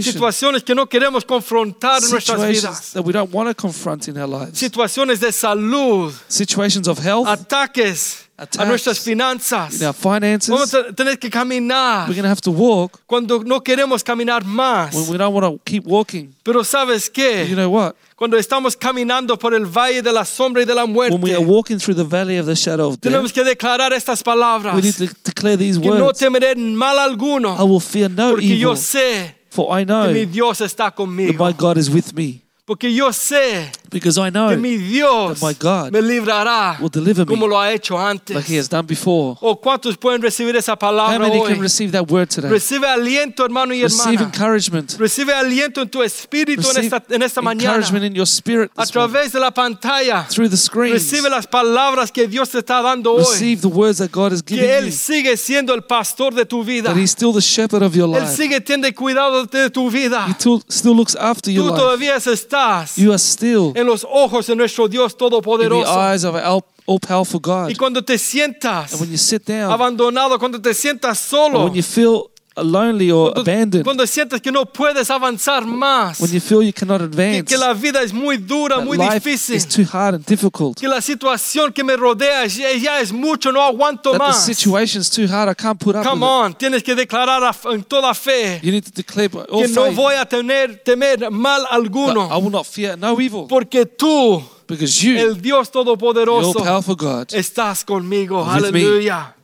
situaciones 0.00 0.62
que 0.62 0.76
no 0.76 0.86
queremos 0.86 1.24
confrontar 1.24 2.00
en 2.04 2.10
nuestras 2.10 2.46
vidas, 2.46 2.92
that 2.92 3.04
we 3.04 3.12
don't 3.12 3.34
want 3.34 3.48
to 3.48 3.54
confront 3.54 4.06
in 4.06 4.16
our 4.16 4.28
lives, 4.28 4.56
situaciones 4.56 5.18
de 5.18 5.32
salud, 5.32 6.12
situations 6.28 6.86
of 6.86 7.04
health, 7.04 7.26
ataques 7.26 8.29
a 8.58 8.64
nuestras 8.64 9.00
finanzas. 9.00 9.80
in 9.80 9.86
our 9.86 9.94
finances. 9.94 10.48
Vamos 10.48 10.72
a 10.74 10.92
tener 10.94 11.18
que 11.18 11.28
caminar 11.28 12.08
We're 12.08 12.14
going 12.14 12.22
to 12.24 12.28
have 12.28 12.40
to 12.42 12.50
walk 12.50 13.00
cuando 13.06 13.42
no 13.44 13.60
queremos 13.62 14.02
caminar 14.02 14.44
más. 14.44 14.94
when 14.94 15.08
we 15.10 15.18
don't 15.18 15.34
want 15.34 15.44
to 15.46 15.60
keep 15.64 15.84
walking. 15.86 16.34
Pero 16.42 16.64
sabes 16.64 17.10
You 17.14 17.54
know 17.56 17.70
what? 17.70 17.94
Cuando 18.16 18.36
estamos 18.36 18.76
caminando 18.76 19.38
por 19.38 19.54
el 19.54 19.64
valle 19.66 20.02
de 20.02 20.12
la 20.12 20.24
sombra 20.24 20.62
y 20.62 20.66
de 20.66 20.74
la 20.74 20.84
When 20.84 21.20
we 21.22 21.32
are 21.34 21.44
walking 21.44 21.78
through 21.78 21.96
the 21.96 22.04
valley 22.04 22.38
of 22.38 22.46
the 22.46 22.54
shadow 22.54 22.88
of 22.88 23.00
death, 23.00 23.12
tenemos 23.12 23.32
que 23.32 23.44
declarar 23.44 23.92
estas 23.92 24.22
palabras. 24.22 24.74
we 24.74 24.82
need 24.82 24.94
to 24.94 25.06
declare 25.24 25.56
these 25.56 25.78
Que 25.78 25.88
no 25.88 26.06
words. 26.06 26.18
temeré 26.18 26.54
mal 26.56 26.98
I 26.98 27.62
will 27.62 27.80
fear 27.80 28.10
no 28.10 28.30
porque 28.30 28.58
yo 28.58 28.72
evil, 28.72 28.76
sé 28.76 29.34
for 29.50 29.78
I 29.78 29.84
que 29.84 29.86
know 29.86 30.12
mi 30.12 30.26
Dios 30.26 30.60
está 30.60 30.90
that 30.94 31.06
my 31.38 31.52
God 31.52 31.76
is 31.76 31.90
with 31.90 32.12
me. 32.14 32.42
Porque 32.64 32.92
yo 32.94 33.12
sé 33.12 33.72
Because 33.90 34.18
I 34.18 34.30
que 34.30 34.30
know 34.32 34.56
mi 34.56 34.76
Dios 34.76 35.40
that 35.40 35.46
my 35.46 35.54
God 35.58 35.92
me 35.92 36.00
librará 36.00 36.78
will 36.80 36.90
deliver 36.90 37.24
me 37.26 37.26
como 37.26 37.46
lo 37.46 37.58
ha 37.60 37.72
hecho 37.72 37.98
antes. 37.98 38.34
like 38.36 38.46
He 38.52 38.56
has 38.58 38.68
done 38.68 38.86
before. 38.86 39.36
¿O 39.40 39.60
cuántos 39.60 39.96
pueden 39.96 40.22
recibir 40.22 40.54
esa 40.56 40.76
How 40.80 41.18
many 41.18 41.40
can 41.46 41.60
receive 41.60 41.92
that 41.92 42.10
word 42.10 42.28
today? 42.30 42.48
Recibe 42.50 42.86
aliento, 42.86 43.44
hermano 43.44 43.74
y 43.74 43.82
Receive 43.82 44.14
hermana. 44.14 44.26
encouragement. 44.32 44.96
Recibe 44.98 45.32
aliento 45.32 45.82
en 45.82 45.88
tu 45.88 46.02
espíritu 46.02 46.60
en 46.62 46.76
Receive 46.76 46.86
esta, 46.96 47.02
en 47.14 47.22
esta 47.22 47.42
mañana. 47.42 47.74
encouragement 47.76 48.04
in 48.06 48.14
your 48.14 48.26
spirit 48.26 48.70
A 48.76 48.84
this 48.84 48.94
morning. 48.94 49.12
través 49.12 49.32
de 49.32 49.40
la 49.40 49.50
pantalla. 49.50 50.26
through 50.30 50.48
the 50.50 50.56
screens. 50.56 50.94
Recibe 51.10 51.28
las 51.28 51.46
palabras 51.46 52.10
que 52.12 52.26
Dios 52.28 52.50
te 52.50 52.58
está 52.58 52.80
dando 52.82 53.12
hoy. 53.14 53.20
Receive 53.20 53.60
the 53.60 53.68
words 53.68 53.98
that 53.98 54.10
God 54.12 54.32
has 54.32 54.42
given 54.42 54.64
Que 54.64 54.78
Él 54.78 54.86
you. 54.86 54.92
sigue 54.92 55.36
siendo 55.36 55.74
el 55.74 55.82
pastor 55.82 56.34
de 56.34 56.44
tu 56.46 56.62
vida. 56.64 56.90
That 56.92 56.96
He's 56.98 57.10
still 57.12 57.32
the 57.32 57.40
shepherd 57.40 57.82
of 57.82 57.94
your 57.94 58.08
Él 58.16 58.22
life. 58.24 58.36
sigue 58.36 58.60
cuidado 58.94 59.46
de 59.46 59.70
tu 59.70 59.90
vida. 59.90 60.26
He 60.28 60.32
still, 60.34 60.62
still 60.68 60.94
looks 60.94 61.16
after 61.16 61.50
your 61.52 61.64
Tú 61.66 61.70
life. 61.72 61.80
todavía 61.82 62.16
estás 62.32 62.96
You 62.96 63.10
are 63.12 63.18
still 63.18 63.72
en 63.80 63.86
los 63.86 64.06
ojos 64.08 64.46
de 64.46 64.56
nuestro 64.56 64.88
Dios 64.88 65.12
in 65.12 65.18
the 65.18 65.24
Todopoderoso. 65.24 66.00
eyes 66.00 66.24
of 66.24 66.34
our 66.34 66.62
all-powerful 66.86 67.40
God. 67.40 67.70
Y 67.70 67.74
cuando 67.74 68.02
te 68.04 68.18
sientas 68.18 68.92
And 68.92 69.00
when 69.00 69.10
you 69.10 69.18
sit 69.18 69.44
down, 69.46 69.70
abandonado, 69.72 70.38
cuando 70.38 70.60
te 70.60 70.74
sientas 70.74 71.18
or 71.32 71.38
solo, 71.50 71.64
when 71.64 71.74
you 71.74 71.82
feel 71.82 72.30
lonely 72.62 73.10
or 73.10 73.32
cuando, 73.32 73.40
abandoned, 73.50 73.84
cuando 73.84 74.06
sientes 74.06 74.40
que 74.40 74.50
no 74.52 74.64
puedes 74.66 75.10
avanzar 75.10 75.64
más, 75.66 76.20
when 76.20 76.30
you 76.32 76.40
feel 76.40 76.62
you 76.62 76.72
cannot 76.72 76.98
que, 77.00 77.04
advance, 77.06 77.44
que 77.44 77.56
la 77.58 77.72
vida 77.74 78.02
es 78.02 78.12
muy 78.12 78.36
dura, 78.36 78.80
muy 78.80 78.96
life 78.96 79.14
difícil, 79.14 79.56
is 79.56 79.66
too 79.66 79.84
hard 79.92 80.14
and 80.14 80.24
difficult, 80.26 80.78
que 80.78 80.88
la 80.88 81.00
situación 81.00 81.72
que 81.72 81.82
me 81.84 81.96
rodea 81.96 82.46
ya, 82.46 82.72
ya 82.72 83.00
es 83.00 83.12
mucho, 83.12 83.50
no 83.52 83.62
aguanto 83.62 84.12
that 84.12 84.18
the 84.18 84.24
más. 84.24 84.44
situation 84.44 85.00
is 85.00 85.10
too 85.10 85.26
hard, 85.26 85.48
I 85.50 85.54
can't 85.54 85.78
put 85.78 85.96
up 85.96 86.04
Come 86.04 86.20
with 86.20 86.28
it. 86.28 86.44
on, 86.46 86.54
tienes 86.54 86.82
que 86.82 86.94
declarar 86.94 87.54
en 87.72 87.82
toda 87.84 88.14
fe 88.14 88.60
You 88.62 88.72
need 88.72 88.84
to 88.84 88.92
declare 88.94 89.28
by 89.28 89.40
all 89.50 89.62
que 89.62 89.68
no 89.68 89.84
faith 89.86 89.96
voy 89.96 90.14
a 90.14 90.26
tener 90.26 90.82
temer 90.84 91.30
mal 91.30 91.62
that 91.62 91.72
I 91.72 91.76
alguno, 91.76 92.28
will 92.40 92.50
not 92.50 92.66
fear 92.66 92.96
no 92.98 93.20
evil, 93.20 93.46
porque 93.48 93.86
tú, 93.86 94.42
because 94.66 95.02
you, 95.02 95.16
el 95.18 95.40
Dios 95.40 95.68
the 95.68 95.72
Todopoderoso, 95.72 96.60
God, 96.96 97.28
estás 97.32 97.84
conmigo. 97.84 98.44
Aleluya. 98.44 99.34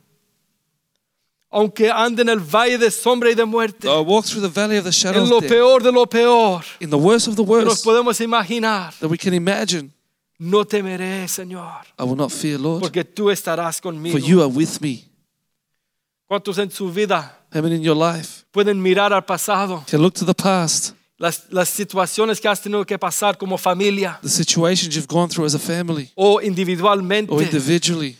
Aunque 1.49 1.89
ande 1.89 2.23
en 2.23 2.29
el 2.29 2.39
valle 2.39 2.77
de 2.77 2.91
sombra 2.91 3.31
y 3.31 3.35
de 3.35 3.45
muerte, 3.45 3.87
I 3.87 4.01
walk 4.01 4.25
through 4.25 4.41
the 4.41 4.49
valley 4.49 4.77
of 4.77 4.83
the 4.83 4.91
shadow 4.91 5.23
en 5.23 5.29
lo 5.29 5.37
of 5.37 5.43
death, 5.43 5.51
peor 5.51 5.81
de 5.81 5.91
lo 5.91 6.05
peor 6.05 6.63
in 6.81 6.89
the 6.89 6.97
worst 6.97 7.27
of 7.27 7.35
the 7.35 7.43
que 7.43 7.55
nos 7.63 7.65
worst 7.65 7.85
podemos 7.85 8.19
imaginar, 8.19 8.93
that 8.99 9.09
we 9.09 9.17
can 9.17 9.33
imagine, 9.33 9.89
no 10.39 10.65
temeré, 10.65 11.25
Señor, 11.27 11.85
I 11.97 12.03
will 12.03 12.17
not 12.17 12.31
fear, 12.31 12.59
Lord, 12.59 12.81
porque 12.81 13.05
tú 13.05 13.31
estarás 13.31 13.79
for 13.79 13.93
conmigo. 13.93 14.17
you 14.19 14.41
are 14.41 14.49
with 14.49 14.81
me. 14.81 15.05
¿Cuántos 16.29 16.57
en 16.57 16.69
su 16.69 16.91
vida 16.91 17.33
How 17.55 17.61
many 17.61 17.75
in 17.75 17.81
your 17.81 17.95
life 17.95 18.43
pueden 18.51 18.81
mirar 18.81 19.13
al 19.13 19.23
pasado? 19.23 19.85
can 19.89 20.01
look 20.01 20.13
to 20.15 20.25
the 20.25 20.33
past, 20.35 20.95
Las, 21.17 21.45
las 21.49 21.69
situaciones 21.69 22.41
que 22.41 22.49
has 22.49 22.61
tenido 22.61 22.85
que 22.85 22.99
pasar 22.99 23.37
como 23.37 23.57
familia 23.57 24.19
the 24.21 24.29
situations 24.29 24.93
you've 24.93 25.07
gone 25.07 25.29
through 25.29 25.45
as 25.47 25.55
a 25.55 25.59
family, 25.59 26.11
o 26.15 26.41
individualmente 26.41 27.31
or 27.33 27.41
individually, 27.41 28.17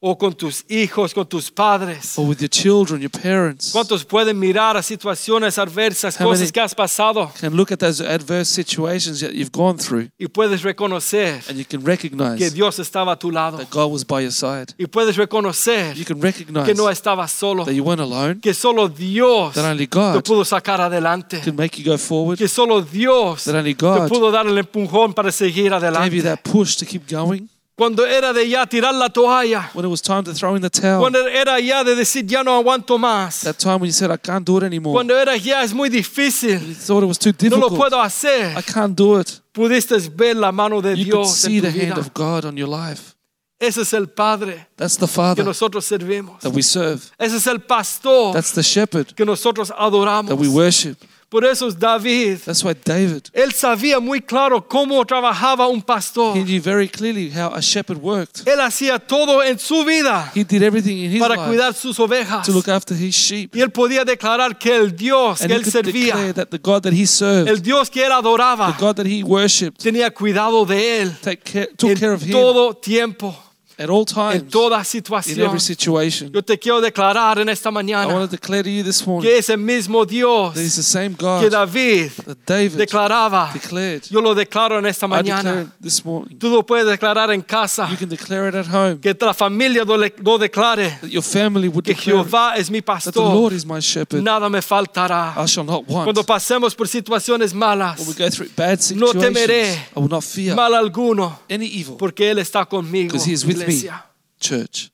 o 0.00 0.16
con 0.16 0.32
tus 0.32 0.64
hijos, 0.68 1.12
con 1.12 1.26
tus 1.26 1.50
padres. 1.50 2.16
or 2.16 2.28
with 2.28 2.40
your 2.40 2.48
children, 2.48 3.00
your 3.00 3.10
parents, 3.10 3.72
¿Cuántos 3.72 4.04
pueden 4.04 4.38
mirar 4.38 4.76
a 4.76 4.82
situaciones 4.82 5.58
adversas, 5.58 6.20
How 6.20 6.26
cosas 6.28 6.52
que 6.52 6.60
has 6.60 6.72
pasado 6.72 7.32
can 7.40 7.56
look 7.56 7.72
at 7.72 7.80
those 7.80 8.00
adverse 8.00 8.48
situations 8.48 9.20
that 9.20 9.32
you've 9.32 9.50
gone 9.50 9.76
through, 9.76 10.08
y 10.16 10.28
puedes 10.28 10.62
reconocer 10.62 11.42
and 11.48 11.58
you 11.58 11.64
can 11.64 11.80
que 11.80 11.86
recognize 11.86 12.54
Dios 12.54 12.78
estaba 12.78 13.12
a 13.12 13.18
tu 13.18 13.32
lado? 13.32 13.56
that 13.58 13.70
God 13.70 13.90
was 13.90 14.04
by 14.06 14.20
your 14.22 14.30
side. 14.30 14.72
Y 14.78 14.86
puedes 14.86 15.16
reconocer 15.16 15.96
You 15.96 16.04
can 16.04 16.20
que 16.20 16.26
recognize 16.26 16.76
no 16.76 16.88
estabas 16.88 17.32
solo, 17.32 17.64
that 17.64 17.74
you 17.74 17.82
weren't 17.82 18.00
alone, 18.00 18.40
que 18.40 18.54
solo 18.54 18.88
Dios 18.88 19.54
that 19.54 19.64
only 19.64 19.88
te 19.88 19.98
God 19.98 20.22
pudo 20.22 20.44
sacar 20.44 20.80
adelante, 20.80 21.40
can 21.40 21.56
make 21.56 21.76
you 21.76 21.84
go 21.84 21.98
forward, 21.98 22.38
que 22.38 22.46
solo 22.46 22.82
Dios 22.82 23.44
that 23.44 23.56
only 23.56 23.74
te 23.74 23.84
God 23.84 24.08
pudo 24.08 24.30
dar 24.30 24.46
el 24.46 24.56
empujón 24.56 25.12
para 25.12 25.32
seguir 25.32 25.72
gave 25.72 26.14
you 26.14 26.22
that 26.22 26.38
push 26.44 26.76
to 26.76 26.86
keep 26.86 27.02
going 27.10 27.48
Cuando 27.78 28.04
era 28.04 28.32
de 28.32 28.48
ya 28.48 28.66
tirar 28.66 28.92
la 28.92 29.08
toalla, 29.08 29.70
when 29.72 29.84
it 29.84 29.88
was 29.88 30.02
time 30.02 30.24
to 30.24 30.34
throw 30.34 30.56
in 30.56 30.62
the 30.62 30.68
towel. 30.68 30.98
cuando 30.98 31.24
era 31.28 31.60
ya 31.60 31.84
de 31.84 31.94
decir 31.94 32.26
ya 32.26 32.42
no 32.42 32.56
aguanto 32.56 32.98
más, 32.98 33.42
That 33.44 33.56
time 33.56 33.76
when 33.76 33.86
you 33.86 33.92
said, 33.92 34.10
I 34.10 34.16
can't 34.18 34.44
do 34.44 34.56
it 34.58 34.64
anymore. 34.64 34.94
cuando 34.94 35.16
era 35.16 35.36
ya 35.36 35.62
es 35.62 35.72
muy 35.72 35.88
difícil, 35.88 36.58
You 36.60 36.74
thought 36.74 37.04
it 37.04 37.06
was 37.06 37.18
too 37.18 37.30
no 37.42 37.56
lo 37.56 37.68
difficult. 37.68 37.78
puedo 37.78 38.02
hacer, 38.02 38.58
I 38.58 38.62
can't 38.62 38.96
do 38.96 39.20
it. 39.20 39.40
pudiste 39.52 39.96
ver 40.16 40.34
la 40.34 40.50
mano 40.50 40.80
de 40.82 40.96
You 40.96 41.12
could 41.12 41.28
see 41.28 41.58
en 41.58 41.62
the 41.62 41.72
tu 41.72 41.78
hand 41.86 41.98
of 41.98 42.12
God 42.12 42.44
on 42.46 42.56
your 42.56 42.68
life. 42.68 43.14
Ese 43.60 43.78
es 43.82 43.92
el 43.92 44.08
Padre 44.08 44.68
That's 44.76 44.96
the 44.96 45.06
que 45.06 45.12
Father 45.14 45.44
nosotros 45.44 45.84
servimos. 45.84 46.40
that 46.42 46.52
we 46.52 46.62
serve. 46.62 47.00
Ese 47.16 47.36
es 47.36 47.46
el 47.46 47.60
pastor 47.60 48.32
That's 48.32 48.52
the 48.52 48.62
shepherd 48.62 49.14
que 49.14 49.24
nosotros 49.24 49.72
adoramos. 49.76 50.28
that 50.28 50.36
we 50.38 50.48
worship. 50.48 50.96
Por 51.30 51.44
eso 51.44 51.68
es 51.68 51.78
David. 51.78 52.38
That's 52.46 52.64
why 52.64 52.74
David, 52.74 53.24
Él 53.34 53.52
sabía 53.52 54.00
muy 54.00 54.22
claro 54.22 54.66
cómo 54.66 55.04
trabajaba 55.04 55.68
un 55.68 55.82
pastor. 55.82 56.34
he 56.34 56.42
knew 56.42 56.58
very 56.60 56.88
clearly 56.88 57.30
how 57.30 57.52
a 57.54 57.60
shepherd 57.60 57.98
worked. 58.00 58.46
Él 58.46 58.58
hacía 58.60 58.98
todo 58.98 59.42
en 59.42 59.58
su 59.58 59.84
vida 59.84 60.32
He 60.34 60.42
did 60.42 60.62
everything 60.62 60.96
in 60.96 61.12
his 61.12 61.20
para 61.20 61.34
life 61.36 61.46
cuidar 61.48 61.74
sus 61.74 62.00
ovejas. 62.00 62.46
to 62.46 62.52
look 62.52 62.68
after 62.68 62.96
his 62.96 63.14
sheep. 63.14 63.54
Y 63.54 63.60
él 63.60 63.70
podía 63.70 64.04
declarar 64.06 64.58
que 64.58 64.74
el 64.74 64.96
Dios 64.96 65.42
And 65.42 65.48
que 65.50 65.54
he 65.54 65.58
él 65.58 65.64
could 65.64 65.84
declare 65.84 66.16
servía, 66.32 66.34
that 66.34 66.48
the 66.48 66.58
God 66.58 66.82
that 66.82 66.92
he 66.94 67.06
served, 67.06 67.48
el 67.50 67.60
Dios 67.60 67.90
que 67.90 68.02
él 68.02 68.08
the 68.08 68.14
adoraba, 68.14 68.74
God 68.78 68.96
that 68.96 69.06
he 69.06 69.22
worshipped, 69.22 69.82
tenía 69.82 70.10
cuidado 70.10 70.64
de 70.64 71.02
él 71.02 71.16
take 71.20 71.42
care, 71.42 71.66
took 71.76 71.98
care 71.98 72.12
of 72.14 72.22
en 72.22 72.28
him 72.28 72.32
todo 72.32 72.72
tiempo, 72.74 73.36
at 73.78 73.88
all 73.88 74.00
en 74.00 74.40
times, 74.40 74.50
toda 74.50 74.82
in 75.26 75.40
every 75.40 75.60
situation. 75.60 76.32
Yo 76.32 76.42
te 76.42 76.58
quiero 76.58 76.80
declarar 76.80 77.38
en 77.38 77.48
esta 77.48 77.70
I 77.70 77.72
want 78.06 78.28
to 78.30 78.36
declare 78.36 78.64
to 78.64 78.70
you 78.70 78.82
this 78.82 79.06
morning 79.06 79.30
que 79.30 79.38
ese 79.38 79.56
mismo 79.56 80.04
Dios 80.04 80.54
that 80.54 80.62
he's 80.62 80.74
the 80.74 80.82
same 80.82 81.14
que 81.14 81.24
God 81.24 81.50
David 81.50 82.10
that 82.26 82.38
David 82.44 82.76
declaraba, 82.76 83.52
declared. 83.52 84.02
yo 84.10 84.20
lo 84.20 84.34
declaro 84.34 84.78
en 84.78 84.86
esta 84.86 85.06
mañana. 85.06 85.72
this 85.80 86.04
morning. 86.04 86.36
Tú 86.38 86.48
lo 86.50 86.64
puedes 86.66 86.86
declarar 86.86 87.30
en 87.30 87.42
casa, 87.42 87.88
You 87.88 87.96
can 87.96 88.08
declare 88.08 88.48
it 88.48 88.54
at 88.56 88.66
home. 88.66 88.98
que 89.00 89.16
la 89.20 89.32
familia 89.32 89.84
lo, 89.84 89.96
lo 89.96 90.38
declare, 90.38 90.98
That 91.00 91.10
your 91.10 91.22
family 91.22 91.68
would 91.68 91.84
que 91.84 91.94
declare 91.94 92.56
it, 92.56 92.60
es 92.60 92.70
mi 92.70 92.80
that 92.80 93.12
the 93.12 93.20
Lord 93.20 93.52
is 93.52 93.64
my 93.64 93.80
shepherd. 93.80 94.22
nada 94.22 94.48
me 94.48 94.60
faltará. 94.60 95.34
I 95.36 95.46
shall 95.46 95.64
not 95.64 95.86
want. 95.86 96.04
Cuando 96.04 96.24
pasemos 96.24 96.74
por 96.74 96.88
situaciones 96.88 97.54
malas, 97.54 98.00
When 98.00 98.08
we 98.08 98.14
go 98.14 98.28
through 98.28 98.50
bad 98.56 98.78
No 98.96 99.12
situations, 99.12 99.22
temeré 99.22 99.72
I 99.96 100.00
will 100.00 100.08
not 100.08 100.24
fear 100.24 100.54
mal 100.56 100.74
alguno, 100.74 101.38
any 101.48 101.66
evil 101.66 101.96
porque 101.96 102.30
Él 102.30 102.38
está 102.38 102.64
conmigo. 102.66 103.12
because 103.12 103.28
he 103.28 103.32
is 103.34 103.44
with 103.44 103.58
me, 103.66 103.67
iglesia. 103.68 104.04
church. 104.40 104.90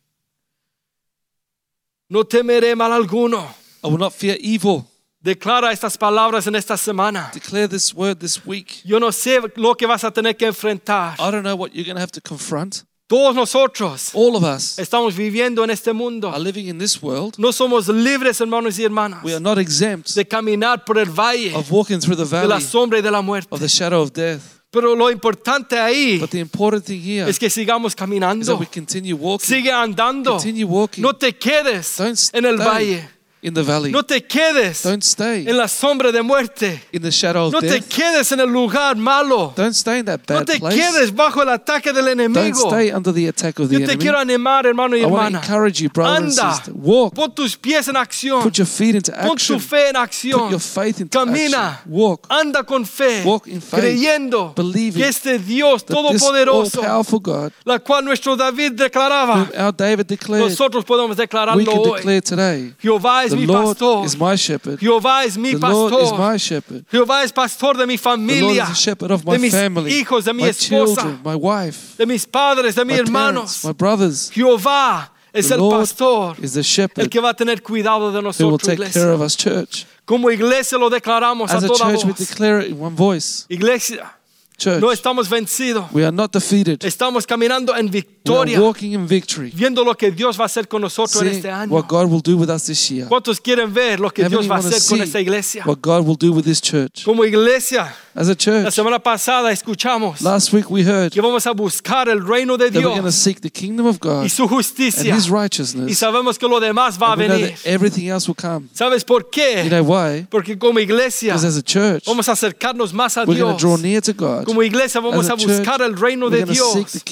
No 2.09 2.25
temeré 2.25 2.75
mal 2.77 2.93
alguno. 2.93 3.47
I 3.83 3.89
will 3.89 3.99
not 3.99 4.13
fear 4.13 4.37
evil. 4.41 4.87
Declara 5.23 5.73
estas 5.73 5.97
palabras 5.97 6.47
en 6.47 6.55
esta 6.55 6.77
semana. 6.77 7.31
Declare 7.33 7.67
this 7.69 7.95
word 7.95 8.19
this 8.21 8.45
week. 8.45 8.83
Yo 8.85 8.99
no 8.99 9.11
sé 9.11 9.41
lo 9.57 9.75
que 9.75 9.87
vas 9.87 10.05
a 10.05 10.11
tener 10.11 10.35
que 10.37 10.47
enfrentar. 10.47 11.15
I 11.19 11.31
don't 11.31 11.43
know 11.43 11.57
what 11.57 11.75
you're 11.75 11.85
going 11.85 11.97
to 11.97 12.01
have 12.03 12.13
to 12.13 12.21
confront. 12.21 12.85
Todos 13.07 13.35
nosotros 13.35 14.11
All 14.15 14.35
of 14.37 14.45
us 14.45 14.79
estamos 14.79 15.15
viviendo 15.15 15.63
en 15.63 15.71
este 15.71 15.93
mundo. 15.93 16.29
are 16.31 16.39
living 16.39 16.69
in 16.69 16.79
this 16.79 17.03
world. 17.03 17.39
No 17.39 17.53
somos 17.53 17.89
libres, 17.89 18.41
hermanos 18.41 18.79
y 18.79 18.85
hermanas, 18.85 19.23
We 19.23 19.33
are 19.35 19.41
not 19.41 19.59
exempt 19.59 20.15
de 20.15 20.25
caminar 20.27 20.85
por 20.85 20.99
el 20.99 21.07
valle 21.11 21.55
of 21.55 21.71
walking 21.71 22.01
through 22.01 22.17
the 22.17 22.25
de 22.25 22.47
la 22.47 22.57
valley 22.57 22.63
sombra 22.67 22.99
y 22.99 23.03
de 23.03 23.11
la 23.11 23.21
muerte. 23.23 23.49
of 23.51 23.61
the 23.61 23.69
shadow 23.69 24.01
of 24.03 24.13
death. 24.13 24.54
Pero 24.75 24.97
lo 24.97 25.11
importante 25.11 25.79
ahí 25.79 26.19
But 26.19 26.31
the 26.31 26.41
important 26.41 26.85
thing 26.85 27.01
here 27.01 27.31
es 27.31 27.39
que 27.39 27.49
sigamos 27.49 27.93
is 27.93 27.97
that 27.97 28.05
caminando. 28.05 28.57
we 28.59 28.67
continue 28.67 29.15
walking. 29.15 29.47
Sigue 29.47 29.71
andando. 29.71 30.33
Continue 30.33 30.65
walking. 30.65 31.01
No 31.01 31.15
te 31.15 31.33
quedes 31.37 31.97
Don't 31.97 32.19
en 32.33 32.45
el 32.45 32.57
valle. 32.57 33.09
In 33.45 33.53
the 33.55 33.63
valley. 33.63 33.93
No 33.93 34.03
te 34.03 34.23
quedes 34.25 34.83
Don't 34.83 35.03
stay 35.05 35.47
en 35.47 35.57
la 35.57 35.69
sombra 35.69 36.11
de 36.11 36.23
muerte. 36.23 36.83
in 36.93 37.03
the 37.03 37.11
shadow 37.11 37.47
of 37.47 37.53
No 37.53 37.61
te 37.61 37.69
death. 37.69 37.89
quedes 37.89 38.33
en 38.33 38.41
el 38.41 38.49
lugar 38.51 38.97
malo. 38.97 39.53
Don't 39.55 39.75
stay 39.75 39.99
in 39.99 40.07
that 40.07 40.21
No 40.29 40.37
bad 40.37 40.47
te 40.47 40.59
place. 40.59 40.77
quedes 40.77 41.15
bajo 41.15 41.43
el 41.43 41.51
ataque 41.51 41.93
del 41.93 42.05
Don't 42.33 42.57
stay 42.57 42.91
under 42.91 43.13
the 43.13 43.29
attack 43.29 43.59
of 43.59 43.69
the 43.69 43.75
Yo 43.75 43.79
te 43.81 43.93
enemy. 43.93 43.99
quiero 44.03 44.19
animar, 44.19 44.65
hermano 44.67 44.97
y 44.97 45.01
I 45.03 45.05
want 45.05 45.35
to 45.35 45.41
encourage 45.41 45.81
you, 45.83 45.91
brother 45.91 46.17
and 46.17 46.27
Anda, 46.31 46.55
sister. 46.55 46.73
Walk. 46.75 47.15
pon 47.15 47.35
tus 47.35 47.57
pies 47.57 47.87
en 47.89 47.97
acción. 47.97 48.43
Put 48.43 48.57
your 48.57 48.67
feet 48.67 48.95
into 48.95 49.13
Pon 49.13 49.27
tu 49.29 49.33
action. 49.35 49.61
fe 49.61 49.89
en 49.89 49.95
Put 49.95 50.51
your 50.51 50.61
faith 50.61 51.01
into 51.01 51.19
Camina. 51.19 51.73
action. 51.75 51.93
Walk. 51.93 52.27
Anda 52.31 52.63
con 52.65 52.85
fe, 52.87 53.23
Walk 53.25 53.47
in 53.49 53.61
faith, 53.61 53.81
creyendo 53.81 54.55
believing 54.57 55.03
que 55.03 55.09
este 55.09 55.39
Dios 55.39 55.85
todopoderoso, 55.85 56.81
all-powerful 56.81 57.21
God, 57.21 57.53
la 57.65 57.79
cual 57.79 58.05
nuestro 58.05 58.37
David 58.37 58.73
declaraba, 58.73 59.49
our 59.59 59.73
David 59.73 60.07
declared, 60.07 60.49
nosotros 60.49 60.85
podemos 60.85 61.17
we 61.17 61.23
declararlo 61.23 61.65
can 61.65 61.79
hoy. 61.79 61.97
declare 61.97 62.23
today, 62.23 62.75
Jehová 62.81 63.25
es 63.25 63.34
mi 63.37 63.47
Lord 63.47 63.79
pastor. 63.79 64.05
is 64.07 64.17
my 64.19 64.37
shepherd. 64.37 64.79
Jehová 64.81 65.25
es 65.25 65.37
mi 65.37 65.53
The 65.55 65.59
Lord 65.59 65.93
is 66.03 66.13
my 66.13 66.37
shepherd. 66.39 66.85
Jehová 66.91 67.23
es 67.25 67.33
pastor 67.33 67.75
de 67.77 67.87
mi 67.87 67.97
The 67.97 68.09
Lord 68.09 68.19
familia, 68.21 68.63
is 68.65 68.69
the 68.69 68.75
shepherd 68.75 69.11
of 69.11 69.25
my 69.25 69.33
de 69.35 69.39
mis 69.41 69.53
family, 69.55 69.91
hijos, 69.93 70.25
de 70.25 70.33
mi 70.33 70.43
my 70.43 70.49
esposa, 70.49 70.95
children, 71.03 71.21
my 71.25 71.35
wife, 71.35 71.97
de 71.97 72.07
mis 72.07 72.27
padres, 72.27 72.75
de 72.75 72.85
mis 72.85 72.97
my 72.97 73.03
hermanos. 73.03 73.61
parents, 73.61 73.65
my 73.65 73.73
brothers. 73.73 74.31
Jehová 74.31 75.11
es 75.33 75.49
The 75.49 75.55
el 75.55 75.61
Lord 75.61 75.81
pastor, 75.81 76.37
is 76.43 76.53
the 76.53 76.61
el 76.61 76.65
shepherd 76.65 77.11
que 77.11 77.21
va 77.21 77.31
a 77.31 77.35
tener 77.35 77.63
cuidado 77.63 78.13
de 78.13 78.19
who 78.19 78.23
will 78.23 78.59
nosotros, 78.59 78.63
take 78.63 78.93
care 78.93 79.13
of 79.13 79.21
us, 79.21 79.37
church. 79.37 79.87
Como 80.05 80.31
iglesia 80.31 80.79
lo 80.79 80.91
declaramos 80.91 81.51
As 81.51 81.65
a 81.65 81.67
toda 81.67 81.79
church, 81.93 82.05
we 82.05 82.13
declare 82.13 82.61
it 82.61 82.71
in 82.71 82.79
one 82.79 82.95
voice. 82.95 83.47
Iglesia, 83.49 84.11
Church, 84.57 84.81
no 84.81 84.93
estamos 84.93 85.29
vencidos. 85.29 85.87
we 85.93 86.05
are 86.05 86.13
not 86.15 86.33
defeated. 86.33 86.85
Estamos 86.85 87.27
caminando 87.27 87.75
en 87.77 87.87
We 87.87 87.89
are 87.89 87.91
victoria, 87.91 88.61
walking 88.61 88.93
in 88.93 89.07
victory, 89.07 89.51
viendo 89.55 89.85
lo 89.85 89.95
que 89.97 90.11
Dios 90.13 90.39
va 90.39 90.45
a 90.45 90.47
hacer 90.47 90.69
con 90.69 90.81
nosotros 90.81 91.17
en 91.23 91.29
seeing 91.29 91.37
este 91.39 91.51
año. 91.51 91.73
what 91.73 91.87
God 91.89 92.07
will 92.09 92.23
do 92.23 92.37
with 92.37 92.49
us 92.49 92.65
this 92.67 92.89
year. 92.91 93.07
¿Cuántos 93.09 93.41
quieren 93.41 93.73
ver 93.75 93.99
lo 94.01 94.11
que 94.11 94.23
How 94.23 94.29
Dios 94.31 94.49
va 94.51 94.57
a 94.57 94.59
hacer 94.61 94.73
con 94.89 94.99
see 94.99 95.01
esta 95.03 95.21
iglesia? 95.21 95.65
what 95.67 95.79
God 95.83 96.07
will 96.07 96.17
do 96.17 96.33
with 96.33 96.45
this 96.45 96.61
church? 96.61 97.05
Como 97.05 97.25
iglesia, 97.25 97.95
As 98.15 98.29
a 98.29 98.31
la 98.31 98.37
church, 98.37 98.73
semana 98.75 99.01
pasada 99.01 99.51
escuchamos 99.51 100.21
last 100.23 100.53
week 100.53 100.71
we 100.71 100.83
heard 100.85 101.11
que 101.13 101.21
vamos 101.21 101.47
a 101.49 101.53
buscar 101.53 102.09
el 102.09 102.25
reino 102.25 102.57
de 102.57 102.71
that 102.71 102.77
we're 102.77 102.85
going 102.85 102.97
to 102.99 103.03
Dios 103.03 103.15
seek 103.17 103.41
the 103.41 103.51
kingdom 103.51 103.87
of 103.87 103.99
God 103.99 104.25
y 104.25 104.29
su 104.29 104.45
and 104.45 104.53
justicia. 104.53 105.15
His 105.15 105.27
Y 105.27 105.31
righteousness. 105.31 105.99
sabemos 105.99 106.39
que 106.39 106.47
lo 106.49 106.61
demás 106.61 106.97
va 106.97 107.09
a 107.09 107.13
And 107.15 107.23
know 107.27 107.29
venir. 107.37 107.51
that 107.57 107.67
everything 107.67 108.09
else 108.09 108.29
will 108.29 108.37
come. 108.37 108.69
¿Sabes 108.73 109.05
por 109.05 109.23
You 109.25 109.31
qué? 109.33 109.69
know 109.69 109.83
why? 109.83 110.27
Porque 110.31 110.57
como 110.57 110.79
iglesia 110.79 111.35
Because 111.35 111.45
as 111.49 111.57
a 111.57 111.63
church, 111.63 112.05
vamos 112.07 112.29
a 112.29 112.33
acercarnos 112.33 112.93
más 112.95 113.17
a 113.19 113.25
we're 113.25 113.37
going 113.39 113.57
Dios. 113.57 113.61
to 113.61 113.67
draw 113.67 113.77
near 113.77 114.01
to 114.01 114.13
God. 114.15 114.45
Como 114.55 114.63
iglesia 114.63 115.01
vamos 115.01 115.29
a 115.29 115.35
buscar 115.35 115.83
el 115.83 115.97
reino 115.97 116.31
de 116.31 116.45
Dios. 116.45 117.03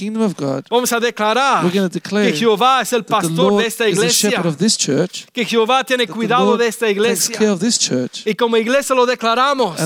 Vamos 0.70 0.92
a 0.92 1.00
declarar 1.00 1.68
que 1.68 2.32
Jehová 2.34 2.82
es 2.82 2.92
el 2.92 3.04
pastor 3.04 3.56
de 3.56 3.66
esta 3.66 3.88
iglesia. 3.88 4.40
Que 5.32 5.44
Jehová 5.44 5.82
tiene 5.82 6.06
cuidado 6.06 6.56
de 6.56 6.68
esta 6.68 6.88
iglesia. 6.88 7.36
Y 8.24 8.34
como 8.36 8.56
iglesia 8.56 8.94
lo 8.94 9.06
declaramos. 9.06 9.76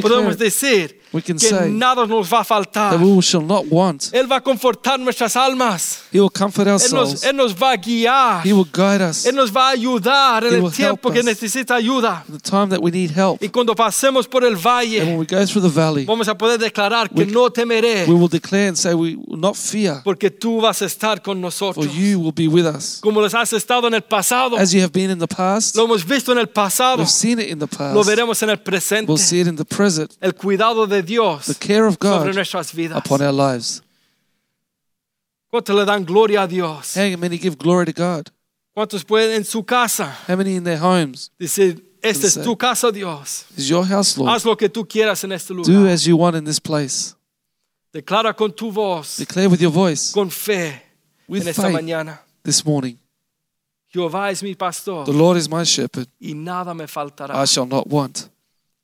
Podemos 0.00 0.38
decir 0.38 1.00
we 1.12 1.22
can 1.22 1.38
que 1.38 1.48
say 1.48 1.70
nada 1.70 2.06
nos 2.06 2.28
va 2.28 2.40
a 2.40 2.44
faltar. 2.44 2.90
that 2.92 3.00
we 3.00 3.20
shall 3.22 3.42
not 3.44 3.64
want. 3.70 4.10
Él 4.12 4.26
va 4.30 4.36
a 4.36 4.40
confortar 4.40 4.98
nuestras 4.98 5.36
almas. 5.36 6.00
He 6.12 6.20
will 6.20 6.30
comfort 6.30 6.66
our 6.66 6.80
Él 6.80 6.92
nos, 6.92 7.08
souls. 7.10 7.24
Él 7.24 7.36
nos 7.36 7.54
va 7.54 7.72
a 7.72 7.76
guiar. 7.76 8.44
He 8.46 8.52
will 8.52 8.68
guide 8.72 9.02
us 9.02 9.24
Él 9.26 9.34
nos 9.34 9.50
va 9.54 9.68
a 9.68 9.70
ayudar 9.72 10.44
en 10.44 10.54
He 10.54 10.66
el 10.66 10.72
tiempo 10.72 11.10
que 11.10 11.22
necesita 11.22 11.74
ayuda. 11.76 12.24
the 12.28 12.38
time 12.40 12.68
that 12.68 12.80
we 12.80 12.90
need 12.90 13.10
help. 13.10 13.42
Y 13.42 13.48
cuando 13.48 13.74
pasemos 13.74 14.26
por 14.28 14.42
el 14.44 14.54
And 14.54 14.56
when 14.56 14.64
valle, 14.64 15.16
we 15.18 15.26
go 15.26 15.44
through 15.46 15.62
the 15.62 15.68
valley, 15.72 16.04
vamos 16.04 16.28
a 16.28 16.36
poder 16.36 16.58
declarar 16.58 17.08
que 17.08 17.24
We- 17.24 17.32
no 17.32 17.50
temeré, 17.50 18.06
we 18.06 18.14
will 18.14 18.28
declare 18.28 18.68
and 18.68 18.76
say 18.76 18.92
we 18.94 19.16
will 19.26 19.38
not 19.38 19.56
fear, 19.56 20.02
porque 20.04 20.30
tú 20.30 20.60
vas 20.60 20.82
a 20.82 20.86
estar 20.86 21.22
con 21.22 21.36
for 21.36 21.36
nosotros. 21.36 21.86
you 21.94 22.18
will 22.18 22.32
be 22.32 22.48
with 22.48 22.66
us. 22.66 22.98
Como 23.00 23.20
los 23.20 23.34
has 23.34 23.52
estado 23.52 23.86
en 23.86 23.94
el 23.94 24.02
pasado, 24.02 24.56
As 24.58 24.72
you 24.72 24.80
have 24.82 24.92
been 24.92 25.10
in 25.10 25.18
the 25.18 25.26
past, 25.28 25.76
lo 25.76 25.84
hemos 25.84 26.04
visto 26.04 26.32
en 26.32 26.38
el 26.38 26.48
pasado, 26.48 26.98
we've 26.98 27.10
seen 27.10 27.38
it 27.38 27.48
in 27.48 27.58
the 27.58 27.66
lo 27.66 27.94
past. 27.94 28.08
veremos 28.08 28.42
en 28.42 28.50
el 28.50 28.58
presente. 28.58 29.06
We'll 29.10 29.18
see 29.18 29.40
it 29.40 29.46
in 29.46 29.56
the 29.56 29.64
present. 29.64 30.12
El 30.20 30.34
cuidado 30.34 30.86
de 30.86 30.95
Dios 31.02 31.46
The 31.46 31.54
care 31.54 31.86
of 31.86 31.94
sobre 32.00 32.30
God 32.30 32.34
nuestras 32.34 32.72
vidas. 32.72 32.98
upon 32.98 33.20
our 33.22 33.32
lives. 33.32 33.82
¿Cuántos 35.50 35.74
le 35.76 35.84
dan 35.84 36.04
gloria 36.04 36.42
a 36.42 36.46
Dios? 36.48 36.94
How 36.96 37.16
many 37.16 37.38
give 37.38 37.56
glory 37.56 37.86
to 37.86 37.92
God? 37.92 38.28
¿Cuántos 38.74 39.04
pueden 39.04 39.32
en 39.36 39.44
su 39.44 39.62
casa 39.64 40.14
How 40.28 40.36
many 40.36 40.56
in 40.56 40.64
their 40.64 40.78
homes? 40.78 41.30
decir, 41.38 41.82
esta 42.02 42.26
es 42.26 42.34
tu 42.42 42.56
casa, 42.56 42.92
Dios? 42.92 43.46
This 43.54 43.64
is 43.64 43.68
your 43.68 43.84
house, 43.86 44.18
Lord. 44.18 44.30
Haz 44.30 44.44
lo 44.44 44.56
que 44.56 44.68
tú 44.68 44.86
quieras 44.86 45.24
en 45.24 45.32
este 45.32 45.54
Do 45.54 45.86
as 45.88 46.04
you 46.04 46.16
want 46.16 46.36
in 46.36 46.44
this 46.44 46.60
place. 46.60 47.14
Declara 47.92 48.34
con 48.36 48.52
tu 48.52 48.70
voz, 48.70 49.16
Declare 49.16 49.48
with 49.48 49.60
your 49.60 49.72
voice, 49.72 50.12
con 50.12 50.28
fe, 50.30 50.82
with 51.26 51.42
en 51.42 51.48
esta 51.48 51.62
faith 51.62 51.72
mañana. 51.74 52.20
this 52.42 52.64
morning. 52.64 52.98
Jehová 53.88 54.30
es 54.30 54.42
mi 54.42 54.54
pastor 54.54 55.06
The 55.06 55.12
Lord 55.12 55.38
is 55.38 55.48
my 55.48 55.62
shepherd. 55.64 56.06
y 56.20 56.34
nada 56.34 56.74
me 56.74 56.86
faltará. 56.86 57.34
I 57.42 57.46
shall 57.46 57.66
not 57.66 57.86
want. 57.86 58.28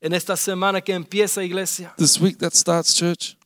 En 0.03 0.11
esta 0.11 0.35
semana 0.35 0.81
que 0.81 0.91
empieza, 0.91 1.41
iglesia, 1.45 1.93
This 1.97 2.19
week 2.19 2.37
that 2.39 2.53
starts, 2.53 2.93
church, 2.93 3.37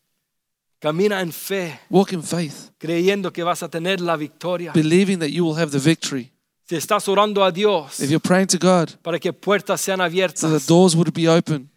camina 0.79 1.21
en 1.21 1.31
fe, 1.31 1.79
walk 1.87 2.13
in 2.13 2.23
faith, 2.23 2.71
creyendo 2.79 3.31
que 3.31 3.43
vas 3.43 3.61
a 3.61 3.69
tener 3.69 4.01
la 4.01 4.15
victoria. 4.15 4.71
believing 4.73 5.19
that 5.19 5.29
you 5.29 5.45
will 5.45 5.55
have 5.55 5.69
the 5.69 5.77
victory. 5.77 6.31
Si 6.67 6.75
estás 6.75 7.07
orando 7.07 7.43
a 7.43 7.51
Dios 7.51 7.99
If 7.99 8.09
you're 8.09 8.19
praying 8.19 8.47
to 8.47 8.57
God, 8.57 8.89
para 9.03 9.19
que 9.19 9.31
puertas 9.31 9.79
sean 9.81 9.99
so 10.33 10.49
the 10.49 10.65
doors 10.67 10.95
would 10.95 11.13
be 11.13 11.27
open, 11.27 11.69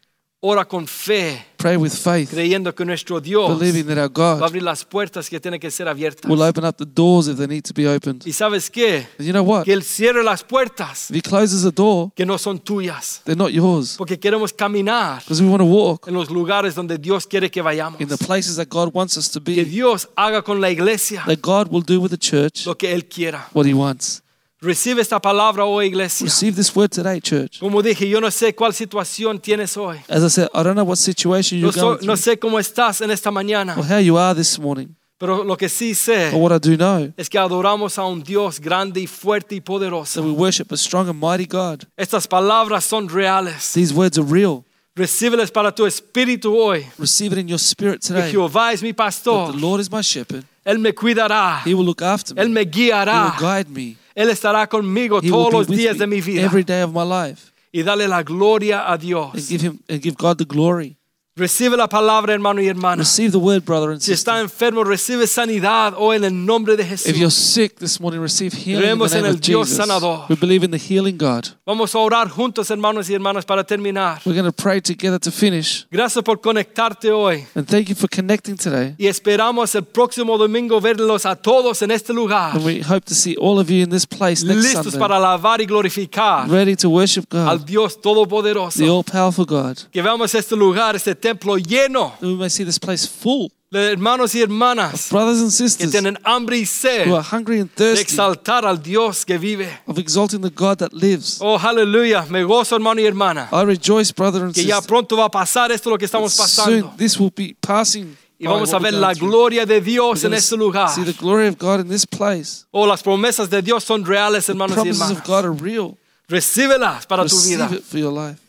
ora 0.42 0.64
con 0.66 0.86
fe, 0.86 1.44
pray 1.58 1.76
with 1.76 1.90
faith, 1.90 2.30
creyendo 2.30 2.74
que 2.74 2.84
nuestro 2.86 3.20
Dios 3.20 3.58
believing 3.58 3.86
that 3.86 3.98
our 3.98 4.08
va 4.10 4.32
a 4.32 4.34
God 4.36 4.42
abrir 4.44 4.62
las 4.62 4.84
puertas 4.86 5.28
que 5.28 5.38
tienen 5.38 5.60
que 5.60 5.70
ser 5.70 5.86
abiertas. 5.86 6.30
will 6.30 6.40
open 6.40 6.64
up 6.64 6.76
the 6.78 6.86
doors 6.86 7.28
if 7.28 7.36
they 7.36 7.46
need 7.46 7.62
to 7.62 7.74
be 7.74 7.86
opened. 7.86 8.22
Y 8.26 8.32
sabes 8.32 8.70
qué? 8.70 9.06
And 9.18 9.26
you 9.26 9.32
know 9.32 9.42
what? 9.42 9.64
Que 9.64 9.74
Él 9.74 9.82
cierre 9.82 10.24
las 10.24 10.42
puertas 10.42 11.10
If 11.10 11.16
He 11.16 11.20
closes 11.20 11.64
a 11.66 11.70
door, 11.70 12.10
que 12.16 12.24
no 12.24 12.38
son 12.38 12.58
tuyas, 12.58 13.20
they're 13.24 13.36
not 13.36 13.50
yours. 13.52 13.96
porque 13.98 14.18
queremos 14.18 14.52
caminar 14.54 15.20
Because 15.22 15.42
we 15.42 15.48
want 15.50 15.60
to 15.60 15.66
walk 15.66 16.08
en 16.08 16.14
los 16.14 16.30
lugares 16.30 16.74
donde 16.74 16.96
Dios 16.96 17.26
quiere 17.26 17.50
que 17.50 17.60
vayamos. 17.60 18.00
in 18.00 18.08
the 18.08 18.16
places 18.16 18.56
that 18.56 18.68
God 18.70 18.90
wants 18.94 19.18
us 19.18 19.30
to 19.30 19.42
Que 19.44 19.56
be. 19.56 19.64
Dios 19.66 20.08
haga 20.16 20.40
con 20.42 20.60
la 20.60 20.70
iglesia 20.70 21.22
That 21.26 21.40
God 21.42 21.68
will 21.70 21.82
do 21.84 22.00
with 22.00 22.10
the 22.10 22.18
church 22.18 22.64
lo 22.64 22.78
que 22.78 22.90
Él 22.94 23.04
quiera. 23.06 23.48
what 23.52 23.66
He 23.66 23.74
wants. 23.74 24.22
Recibe 24.62 25.00
esta 25.00 25.18
palabra 25.18 25.64
hoy, 25.64 25.86
iglesia. 25.86 26.26
Receive 26.26 26.54
this 26.54 26.74
word 26.76 26.90
today, 26.90 27.18
church. 27.18 27.58
Como 27.60 27.80
dije, 27.82 28.06
yo 28.06 28.20
no 28.20 28.30
sé 28.30 28.54
cuál 28.54 28.74
situación 28.74 29.40
tienes 29.40 29.74
hoy. 29.74 29.96
As 30.06 30.22
I 30.22 30.28
said, 30.28 30.48
I 30.54 30.62
don't 30.62 30.74
know 30.74 30.84
what 30.84 30.98
situation 30.98 31.58
you're 31.58 31.72
so- 31.72 31.80
going 31.96 32.06
no 32.06 32.14
through 32.14 32.34
sé 32.34 32.38
cómo 32.38 32.58
estás 32.60 33.00
en 33.00 33.10
esta 33.10 33.30
mañana, 33.30 33.74
or 33.78 33.84
how 33.90 33.98
you 33.98 34.18
are 34.18 34.34
this 34.34 34.58
morning. 34.58 34.88
pero 35.16 35.44
lo 35.44 35.56
que 35.56 35.70
sí 35.70 35.94
sé 35.94 36.30
But 36.30 36.40
what 36.40 36.52
I 36.52 36.58
do 36.58 36.76
know 36.76 37.10
es 37.16 37.30
que 37.30 37.38
adoramos 37.38 37.96
a 37.98 38.04
un 38.04 38.22
Dios 38.22 38.60
grande 38.60 39.00
y 39.00 39.06
fuerte 39.06 39.54
y 39.54 39.62
is 39.62 40.12
that 40.12 40.22
we 40.22 40.30
worship 40.30 40.70
a 40.72 40.76
strong 40.76 41.08
and 41.08 41.18
mighty 41.18 41.46
God. 41.46 41.86
Estas 41.96 42.26
palabras 42.28 42.84
son 42.84 43.08
reales. 43.08 43.72
These 43.72 43.94
words 43.94 44.18
are 44.18 44.26
real. 44.26 44.64
Recíbeles 44.94 45.50
para 45.50 45.74
tu 45.74 45.86
espíritu 45.86 46.54
hoy. 46.54 46.84
Receive 46.98 47.32
it 47.32 47.38
in 47.38 47.48
your 47.48 47.58
spirit 47.58 48.02
Que 48.02 48.08
today. 48.08 48.30
Jehová 48.30 48.74
es 48.74 48.82
mi 48.82 48.92
That 48.92 48.96
pastor. 49.06 49.52
the 49.52 49.58
Lord 49.58 49.80
is 49.80 49.90
my 49.90 50.02
shepherd. 50.02 50.44
Él 50.66 50.78
me 50.78 50.92
cuidará. 50.92 51.62
He 51.64 51.72
will 51.72 51.86
look 51.86 52.02
after 52.02 52.34
me. 52.34 52.42
Él 52.42 52.50
me 52.50 52.60
He 52.60 52.64
will 52.66 52.72
guiará. 52.74 53.36
guide 53.40 53.70
me. 53.70 53.96
Él 54.14 54.28
estará 54.30 54.66
conmigo 54.68 55.20
He 55.22 55.30
will 55.30 55.30
todos 55.30 55.50
be 55.52 55.58
los 55.58 55.68
with 55.68 55.78
días 55.78 55.98
de 55.98 56.06
mi 56.06 56.16
me 56.16 56.22
vida. 56.22 56.42
every 56.42 56.64
day 56.64 56.82
of 56.82 56.92
my 56.92 57.04
life. 57.04 57.52
Y 57.72 57.82
dale 57.82 58.08
la 58.08 58.22
gloria 58.22 58.90
a 58.90 58.98
Dios. 58.98 59.32
And 59.34 59.48
give 59.48 59.60
him 59.62 59.80
and 59.88 60.00
give 60.02 60.16
God 60.16 60.38
the 60.38 60.44
glory. 60.44 60.96
Recibe 61.36 61.76
la 61.76 61.88
palabra, 61.88 62.34
hermano 62.34 62.60
y 62.60 62.66
hermana. 62.66 63.02
Receive 63.02 63.30
the 63.30 63.38
word, 63.38 63.62
brother 63.64 63.90
and 63.92 64.00
Si 64.00 64.10
sister. 64.12 64.32
está 64.34 64.40
enfermo, 64.40 64.82
recibe 64.82 65.28
sanidad 65.28 65.94
hoy 65.96 66.16
en 66.16 66.24
el 66.24 66.44
nombre 66.44 66.76
de 66.76 66.82
If 66.82 67.06
you're 67.16 67.30
Jesús. 67.30 67.34
sick 67.54 67.78
this 67.78 68.00
morning, 68.00 68.20
receive 68.20 68.52
healing 68.52 68.78
in 68.78 68.80
Creemos 68.98 69.12
the 69.12 69.18
en 69.20 69.26
el 69.26 69.36
Dios 69.38 69.68
Jesus. 69.68 69.76
sanador. 69.76 70.26
We 70.28 70.34
believe 70.34 70.64
in 70.64 70.72
the 70.72 70.76
healing 70.78 71.16
God. 71.16 71.44
Vamos 71.64 71.94
a 71.94 71.98
orar 72.00 72.28
juntos, 72.28 72.68
hermanos 72.70 73.08
y 73.08 73.14
hermanas, 73.14 73.44
para 73.46 73.62
terminar. 73.62 74.20
We're 74.26 74.34
going 74.34 74.44
to 74.44 74.52
pray 74.52 74.80
together 74.82 75.20
to 75.20 75.30
finish. 75.30 75.86
Gracias 75.90 76.22
por 76.24 76.40
conectarte 76.40 77.12
hoy. 77.12 77.46
And 77.54 77.64
thank 77.64 77.88
you 77.88 77.94
for 77.94 78.08
connecting 78.08 78.56
today. 78.56 78.96
Y 78.98 79.06
esperamos 79.06 79.72
el 79.76 79.84
próximo 79.84 80.36
domingo 80.36 80.80
verlos 80.80 81.24
a 81.26 81.36
todos 81.36 81.80
en 81.82 81.92
este 81.92 82.12
lugar, 82.12 82.56
And 82.56 82.64
we 82.66 82.82
hope 82.82 83.04
to 83.06 83.14
see 83.14 83.36
all 83.40 83.60
of 83.60 83.70
you 83.70 83.84
in 83.84 83.90
this 83.90 84.04
place 84.04 84.44
next 84.44 84.62
listos 84.64 84.82
Sunday, 84.94 84.98
para 84.98 85.16
alabar 85.16 85.60
y 85.60 85.66
glorificar 85.66 86.50
ready 86.50 86.74
to 86.74 86.90
worship 86.90 87.24
al 87.32 87.58
God, 87.58 87.66
Dios 87.66 87.94
the 87.94 88.02
Todopoderoso. 88.02 88.84
all-powerful 88.84 89.46
God. 89.46 89.78
Que 89.92 90.02
veamos 90.02 90.34
este 90.34 90.56
lugar, 90.56 90.96
este 90.96 91.19
templo 91.20 91.56
lleno 91.58 92.14
we 92.20 92.34
may 92.34 92.48
see 92.50 92.64
this 92.64 92.78
place 92.78 93.06
full 93.06 93.48
de 93.70 93.92
hermanos 93.92 94.34
y 94.34 94.40
hermanas 94.42 95.08
brothers 95.10 95.38
and 95.40 95.50
que 95.52 95.56
sisters 95.68 95.90
tienen 95.92 96.18
hambre 96.24 96.58
y 96.58 96.64
sed 96.66 97.06
who 97.06 97.14
are 97.14 97.22
hungry 97.22 97.60
and 97.60 97.70
de 97.70 97.76
thirsty 97.76 98.02
exaltar 98.02 98.64
al 98.66 98.78
Dios 98.82 99.24
que 99.24 99.38
vive. 99.38 99.68
of 99.86 99.96
exalting 99.98 100.40
the 100.40 100.50
God 100.50 100.78
that 100.78 100.92
lives. 100.92 101.38
Oh, 101.40 101.56
aleluya. 101.56 102.26
Me 102.28 102.42
gozo, 102.42 102.74
hermano 102.74 103.00
y 103.00 103.04
hermana. 103.06 103.48
I 103.52 103.62
rejoice, 103.64 104.10
brother 104.12 104.42
and 104.44 104.52
Que 104.54 104.64
ya 104.64 104.76
sister. 104.78 104.88
pronto 104.88 105.16
va 105.16 105.26
a 105.26 105.30
pasar 105.30 105.70
esto 105.70 105.88
lo 105.88 105.96
que 105.98 106.06
estamos 106.06 106.32
Soon 106.32 106.44
pasando. 106.82 106.94
this 106.96 107.16
will 107.20 107.30
be 107.32 107.54
passing. 107.60 108.16
Y 108.40 108.46
vamos 108.48 108.72
a 108.72 108.78
ver 108.80 108.94
la 108.94 109.12
gloria 109.14 109.64
de 109.64 109.80
Dios 109.80 110.24
en 110.24 110.34
este 110.34 110.56
lugar. 110.56 110.88
See 110.88 111.04
the 111.04 111.12
glory 111.12 111.46
of 111.46 111.56
God 111.56 111.78
in 111.80 111.88
this 111.88 112.04
place. 112.04 112.64
Oh, 112.72 112.86
las 112.88 113.02
promesas 113.04 113.48
de 113.50 113.62
Dios 113.62 113.84
son 113.84 114.04
reales, 114.04 114.48
hermanos 114.48 114.78
y 114.78 114.80
Promises 114.80 115.00
hermanas. 115.00 115.18
of 115.22 115.26
God 115.28 115.44
are 115.44 115.52
real. 115.52 115.96
Recíbelas 116.28 117.06
para 117.06 117.24
tu 117.24 117.36
Receive 117.36 117.56
vida 117.68 117.76
it 117.76 117.84
for 117.84 117.98
your 117.98 118.12
life 118.12 118.40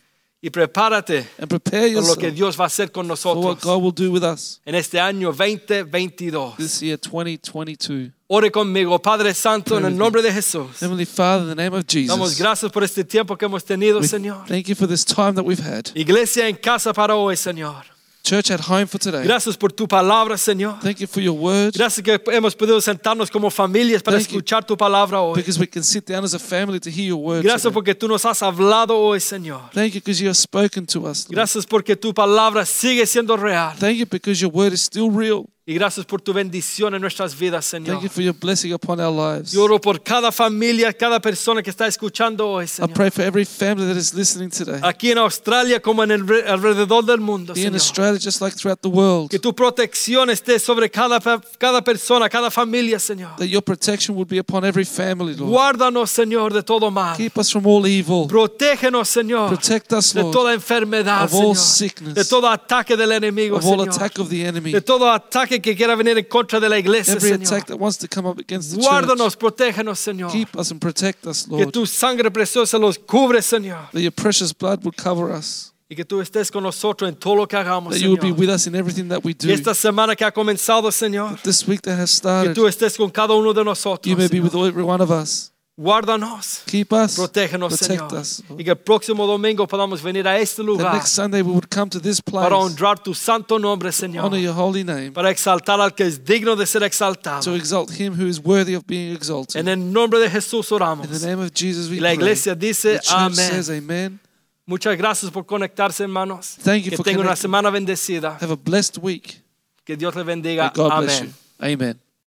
y 0.41 0.49
prepárate 0.49 1.27
and 1.37 1.47
prepare 1.47 1.93
por 1.93 2.03
lo 2.03 2.15
que 2.15 2.27
yourself 2.27 2.35
Dios 2.35 2.59
va 2.59 2.63
a 2.63 2.67
hacer 2.67 2.91
con 2.91 3.05
for 3.05 3.35
what 3.35 3.35
nosotros 3.35 3.63
God 3.63 3.81
will 3.83 3.93
do 3.93 4.11
with 4.11 4.23
us 4.23 4.59
en 4.65 4.73
este 4.75 4.99
año 4.99 5.31
2022. 5.31 6.55
this 6.57 6.81
year 6.81 6.97
2022. 6.97 8.11
Ore 8.27 8.49
conmigo, 8.49 8.97
Padre 8.99 9.33
Santo, 9.33 9.77
en 9.77 9.85
el 9.85 9.95
nombre 9.95 10.21
de 10.21 10.31
Jesús. 10.31 10.79
Heavenly 10.79 11.05
Father, 11.05 11.43
in 11.43 11.49
the 11.49 11.55
name 11.55 11.75
of 11.75 11.85
Damos 11.85 12.31
Jesus, 12.31 12.39
gracias 12.39 12.71
por 12.71 12.83
este 12.83 13.03
tiempo 13.03 13.37
que 13.37 13.45
hemos 13.45 13.63
tenido, 13.63 13.99
we 13.99 14.07
Señor. 14.07 14.47
thank 14.47 14.67
you 14.67 14.75
for 14.75 14.87
this 14.87 15.03
time 15.05 15.33
that 15.33 15.43
we've 15.43 15.61
had. 15.61 15.91
Iglesia 15.95 16.47
en 16.47 16.55
casa 16.55 16.93
para 16.93 17.15
hoy, 17.15 17.35
Señor. 17.35 17.90
Church 18.31 18.49
at 18.49 18.61
home 18.61 18.87
for 18.87 18.97
today. 18.97 19.25
Gracias 19.25 19.57
por 19.57 19.73
tu 19.73 19.85
palabra, 19.85 20.37
Señor. 20.37 20.79
Thank 20.79 21.01
you 21.01 21.07
for 21.07 21.21
your 21.21 21.37
word. 21.37 21.73
Gracias 21.73 22.01
que 22.01 22.17
hemos 22.31 22.55
podido 22.55 22.79
sentarnos 22.79 23.29
como 23.29 23.51
familias 23.51 24.01
para 24.01 24.15
Thank 24.15 24.29
escuchar 24.29 24.63
tu 24.65 24.77
palabra 24.77 25.19
hoy. 25.19 25.35
Because 25.35 25.59
we 25.59 25.67
can 25.67 25.83
sit 25.83 26.07
down 26.07 26.23
as 26.23 26.33
a 26.33 26.39
family 26.39 26.79
to 26.79 26.89
hear 26.89 27.07
your 27.07 27.19
word. 27.19 27.43
Gracias 27.43 27.63
today. 27.63 27.73
porque 27.73 27.93
tú 27.93 28.07
nos 28.07 28.23
has 28.23 28.41
hablado 28.41 28.97
hoy, 28.97 29.19
Señor. 29.19 29.69
Thank 29.73 29.95
you 29.95 29.99
because 29.99 30.21
you 30.23 30.29
have 30.29 30.37
spoken 30.37 30.85
to 30.85 31.09
us. 31.09 31.25
Lord. 31.25 31.35
Gracias 31.35 31.65
porque 31.65 31.97
tu 31.97 32.13
palabra 32.13 32.65
sigue 32.65 33.05
siendo 33.05 33.35
real. 33.35 33.73
Thank 33.77 33.97
you 33.97 34.05
because 34.05 34.41
your 34.41 34.53
word 34.53 34.71
is 34.71 34.81
still 34.81 35.11
real. 35.11 35.50
Y 35.63 35.75
gracias 35.75 36.07
por 36.07 36.19
tu 36.21 36.33
bendición 36.33 36.95
en 36.95 37.01
nuestras 37.03 37.37
vidas, 37.37 37.63
Señor. 37.65 37.97
Thank 37.97 38.03
you 38.05 38.09
for 38.09 38.23
your 38.23 38.33
blessing 38.33 38.73
upon 38.73 38.99
our 38.99 39.11
lives. 39.13 39.51
Yo 39.51 39.63
oro 39.63 39.79
por 39.79 40.01
cada 40.01 40.31
familia, 40.31 40.91
cada 40.91 41.19
persona 41.21 41.61
que 41.61 41.69
está 41.69 41.85
escuchando 41.85 42.47
hoy, 42.49 42.65
I 42.65 42.67
Señor. 42.67 42.93
pray 42.93 43.11
for 43.11 43.23
every 43.23 43.45
family 43.45 43.85
that 43.87 43.95
is 43.95 44.11
listening 44.11 44.49
today. 44.49 44.79
Aquí 44.81 45.11
en 45.11 45.19
Australia 45.19 45.79
como 45.79 46.03
en 46.03 46.09
el 46.09 46.27
re- 46.27 46.49
alrededor 46.49 47.05
del 47.05 47.19
mundo, 47.19 47.53
Here 47.53 47.67
in 47.67 47.73
Señor. 47.73 47.75
Australia, 47.79 48.19
just 48.19 48.41
like 48.41 48.55
throughout 48.57 48.81
the 48.81 48.89
world, 48.89 49.29
Que 49.29 49.37
tu 49.37 49.53
protección 49.53 50.31
esté 50.31 50.57
sobre 50.57 50.89
cada, 50.89 51.19
cada 51.59 51.83
persona, 51.83 52.27
cada 52.27 52.49
familia, 52.49 52.97
Señor. 52.97 53.35
that 53.37 53.45
your 53.47 53.61
protection 53.61 54.15
would 54.15 54.27
be 54.27 54.39
upon 54.39 54.65
every 54.65 54.83
family, 54.83 55.35
Lord. 55.35 55.51
Guárdanos, 55.51 56.09
Señor, 56.09 56.53
de 56.53 56.63
todo 56.63 56.89
mal. 56.89 57.15
Keep 57.15 57.37
us 57.37 57.51
from 57.51 57.67
all 57.67 57.85
evil. 57.85 58.25
Protégenos, 58.27 59.07
Señor, 59.07 59.49
Protect 59.49 59.93
us, 59.93 60.11
de 60.15 60.23
Lord, 60.23 60.33
toda 60.33 60.53
enfermedad, 60.55 61.25
of 61.25 61.33
all 61.35 61.53
Señor. 61.53 61.55
sickness, 61.55 62.15
De 62.15 62.25
todo 62.25 62.49
ataque 62.49 62.97
del 62.97 63.11
enemigo, 63.11 63.57
of 63.57 63.63
all 63.65 63.77
Señor. 63.81 63.89
attack 63.93 64.17
of 64.17 64.27
the 64.27 64.43
enemy, 64.43 64.71
De 64.71 64.81
todo 64.81 65.07
ataque 65.11 65.50
que 65.59 65.75
quiera 65.75 65.95
venir 65.95 66.17
en 66.17 66.25
contra 66.25 66.59
de 66.59 66.69
la 66.69 66.77
iglesia, 66.79 67.15
every 67.15 67.31
Señor. 67.31 67.47
attack 67.47 67.65
that 67.67 67.77
wants 67.77 67.97
to 67.97 68.07
come 68.07 68.29
up 68.29 68.39
against 68.39 68.69
the 68.71 68.77
church. 68.77 68.85
Guárdanos, 68.87 69.35
protégenos, 69.35 69.99
Señor. 69.99 70.31
Keep 70.31 70.55
us 70.55 70.71
and 70.71 70.79
protect 70.79 71.25
us, 71.25 71.43
Que 71.47 71.57
Lord. 71.63 71.71
tu 71.71 71.85
sangre 71.85 72.29
preciosa 72.31 72.77
los 72.77 72.97
cubre, 72.99 73.41
Señor. 73.41 73.89
That 73.91 73.99
your 74.01 74.13
precious 74.13 74.53
blood 74.57 74.83
would 74.83 74.95
cover 74.95 75.31
us. 75.35 75.73
Y 75.89 75.95
que 75.95 76.05
tú 76.05 76.21
estés 76.21 76.49
con 76.49 76.63
nosotros 76.63 77.09
en 77.09 77.15
todo 77.17 77.35
lo 77.35 77.45
que 77.47 77.57
hagamos, 77.57 77.93
That 77.93 77.99
you 77.99 78.11
would 78.11 78.21
be 78.21 78.27
Señor. 78.29 78.39
with 78.39 78.49
us 78.49 78.65
in 78.67 78.75
everything 78.75 79.09
that 79.09 79.25
we 79.25 79.31
Y 79.31 79.47
do. 79.47 79.51
esta 79.51 79.73
semana 79.73 80.15
que 80.15 80.23
ha 80.23 80.31
comenzado, 80.31 80.89
Señor, 80.89 81.37
This 81.43 81.67
week 81.67 81.81
that 81.81 81.99
has 81.99 82.11
que 82.11 82.17
started, 82.17 82.53
tú 82.53 82.65
estés 82.65 82.95
con 82.95 83.09
cada 83.09 83.33
uno 83.33 83.51
de 83.53 83.65
nosotros. 83.65 84.09
you 84.09 84.15
may 84.15 84.29
be 84.29 84.39
with 84.39 84.55
every 84.55 84.83
one 84.83 85.03
of 85.03 85.11
us. 85.11 85.50
Guárdanos, 85.81 86.61
Keep 86.67 86.93
us, 86.93 87.15
protégenos, 87.15 87.75
protect 87.75 87.99
Señor. 88.09 88.13
us. 88.21 88.43
Y 88.55 88.63
que 88.63 88.69
el 88.69 88.77
próximo 88.77 89.25
domingo 89.25 89.67
podamos 89.67 90.03
venir 90.03 90.27
a 90.27 90.37
este 90.37 90.61
lugar 90.61 90.93
next 90.93 91.07
Sunday 91.15 91.41
we 91.41 91.49
would 91.51 91.67
come 91.73 91.89
to 91.89 91.99
this 91.99 92.21
place, 92.21 92.43
para 92.43 92.55
honrar 92.55 92.99
tu 93.01 93.15
santo 93.15 93.57
nombre, 93.57 93.91
Señor. 93.91 94.25
honor 94.25 94.37
your 94.39 94.53
holy 94.55 94.83
name, 94.83 95.11
Para 95.11 95.31
exaltar 95.31 95.81
al 95.81 95.95
que 95.95 96.03
es 96.05 96.23
digno 96.23 96.55
de 96.55 96.67
ser 96.67 96.81
to 96.81 96.85
exaltado. 96.85 97.55
exalt 97.55 97.89
him 97.99 98.13
who 98.13 98.27
is 98.27 98.39
worthy 98.39 98.75
of 98.75 98.83
being 98.85 99.11
exalted. 99.15 99.59
En 99.59 99.67
el 99.67 99.91
nombre 99.91 100.19
de 100.19 100.29
Jesús 100.29 100.71
oramos. 100.71 101.07
In 101.07 101.19
the 101.19 101.25
name 101.25 101.43
of 101.43 101.51
Jesus 101.51 101.89
we 101.89 101.95
Y 101.97 101.99
la 101.99 102.09
pray. 102.09 102.15
iglesia 102.15 102.53
The 102.53 102.67
dice 102.67 102.99
church 102.99 103.11
amén. 103.11 103.35
says 103.49 103.69
amen. 103.71 104.19
Muchas 104.67 104.95
gracias 104.95 105.31
por 105.31 105.45
conectarse, 105.47 106.03
hermanos. 106.03 106.57
Thank 106.63 106.83
you 106.83 106.91
Que 106.91 106.97
for 106.97 107.03
tengan 107.03 107.25
una 107.25 107.35
semana 107.35 107.71
bendecida. 107.71 108.37
Have 108.39 108.51
a 108.53 108.55
blessed 108.55 108.99
week. 109.01 109.41
Que 109.83 109.97
Dios 109.97 110.15
le 110.15 110.21
bendiga. 110.23 110.71
Amén. 110.91 111.33
Amen. 111.59 111.99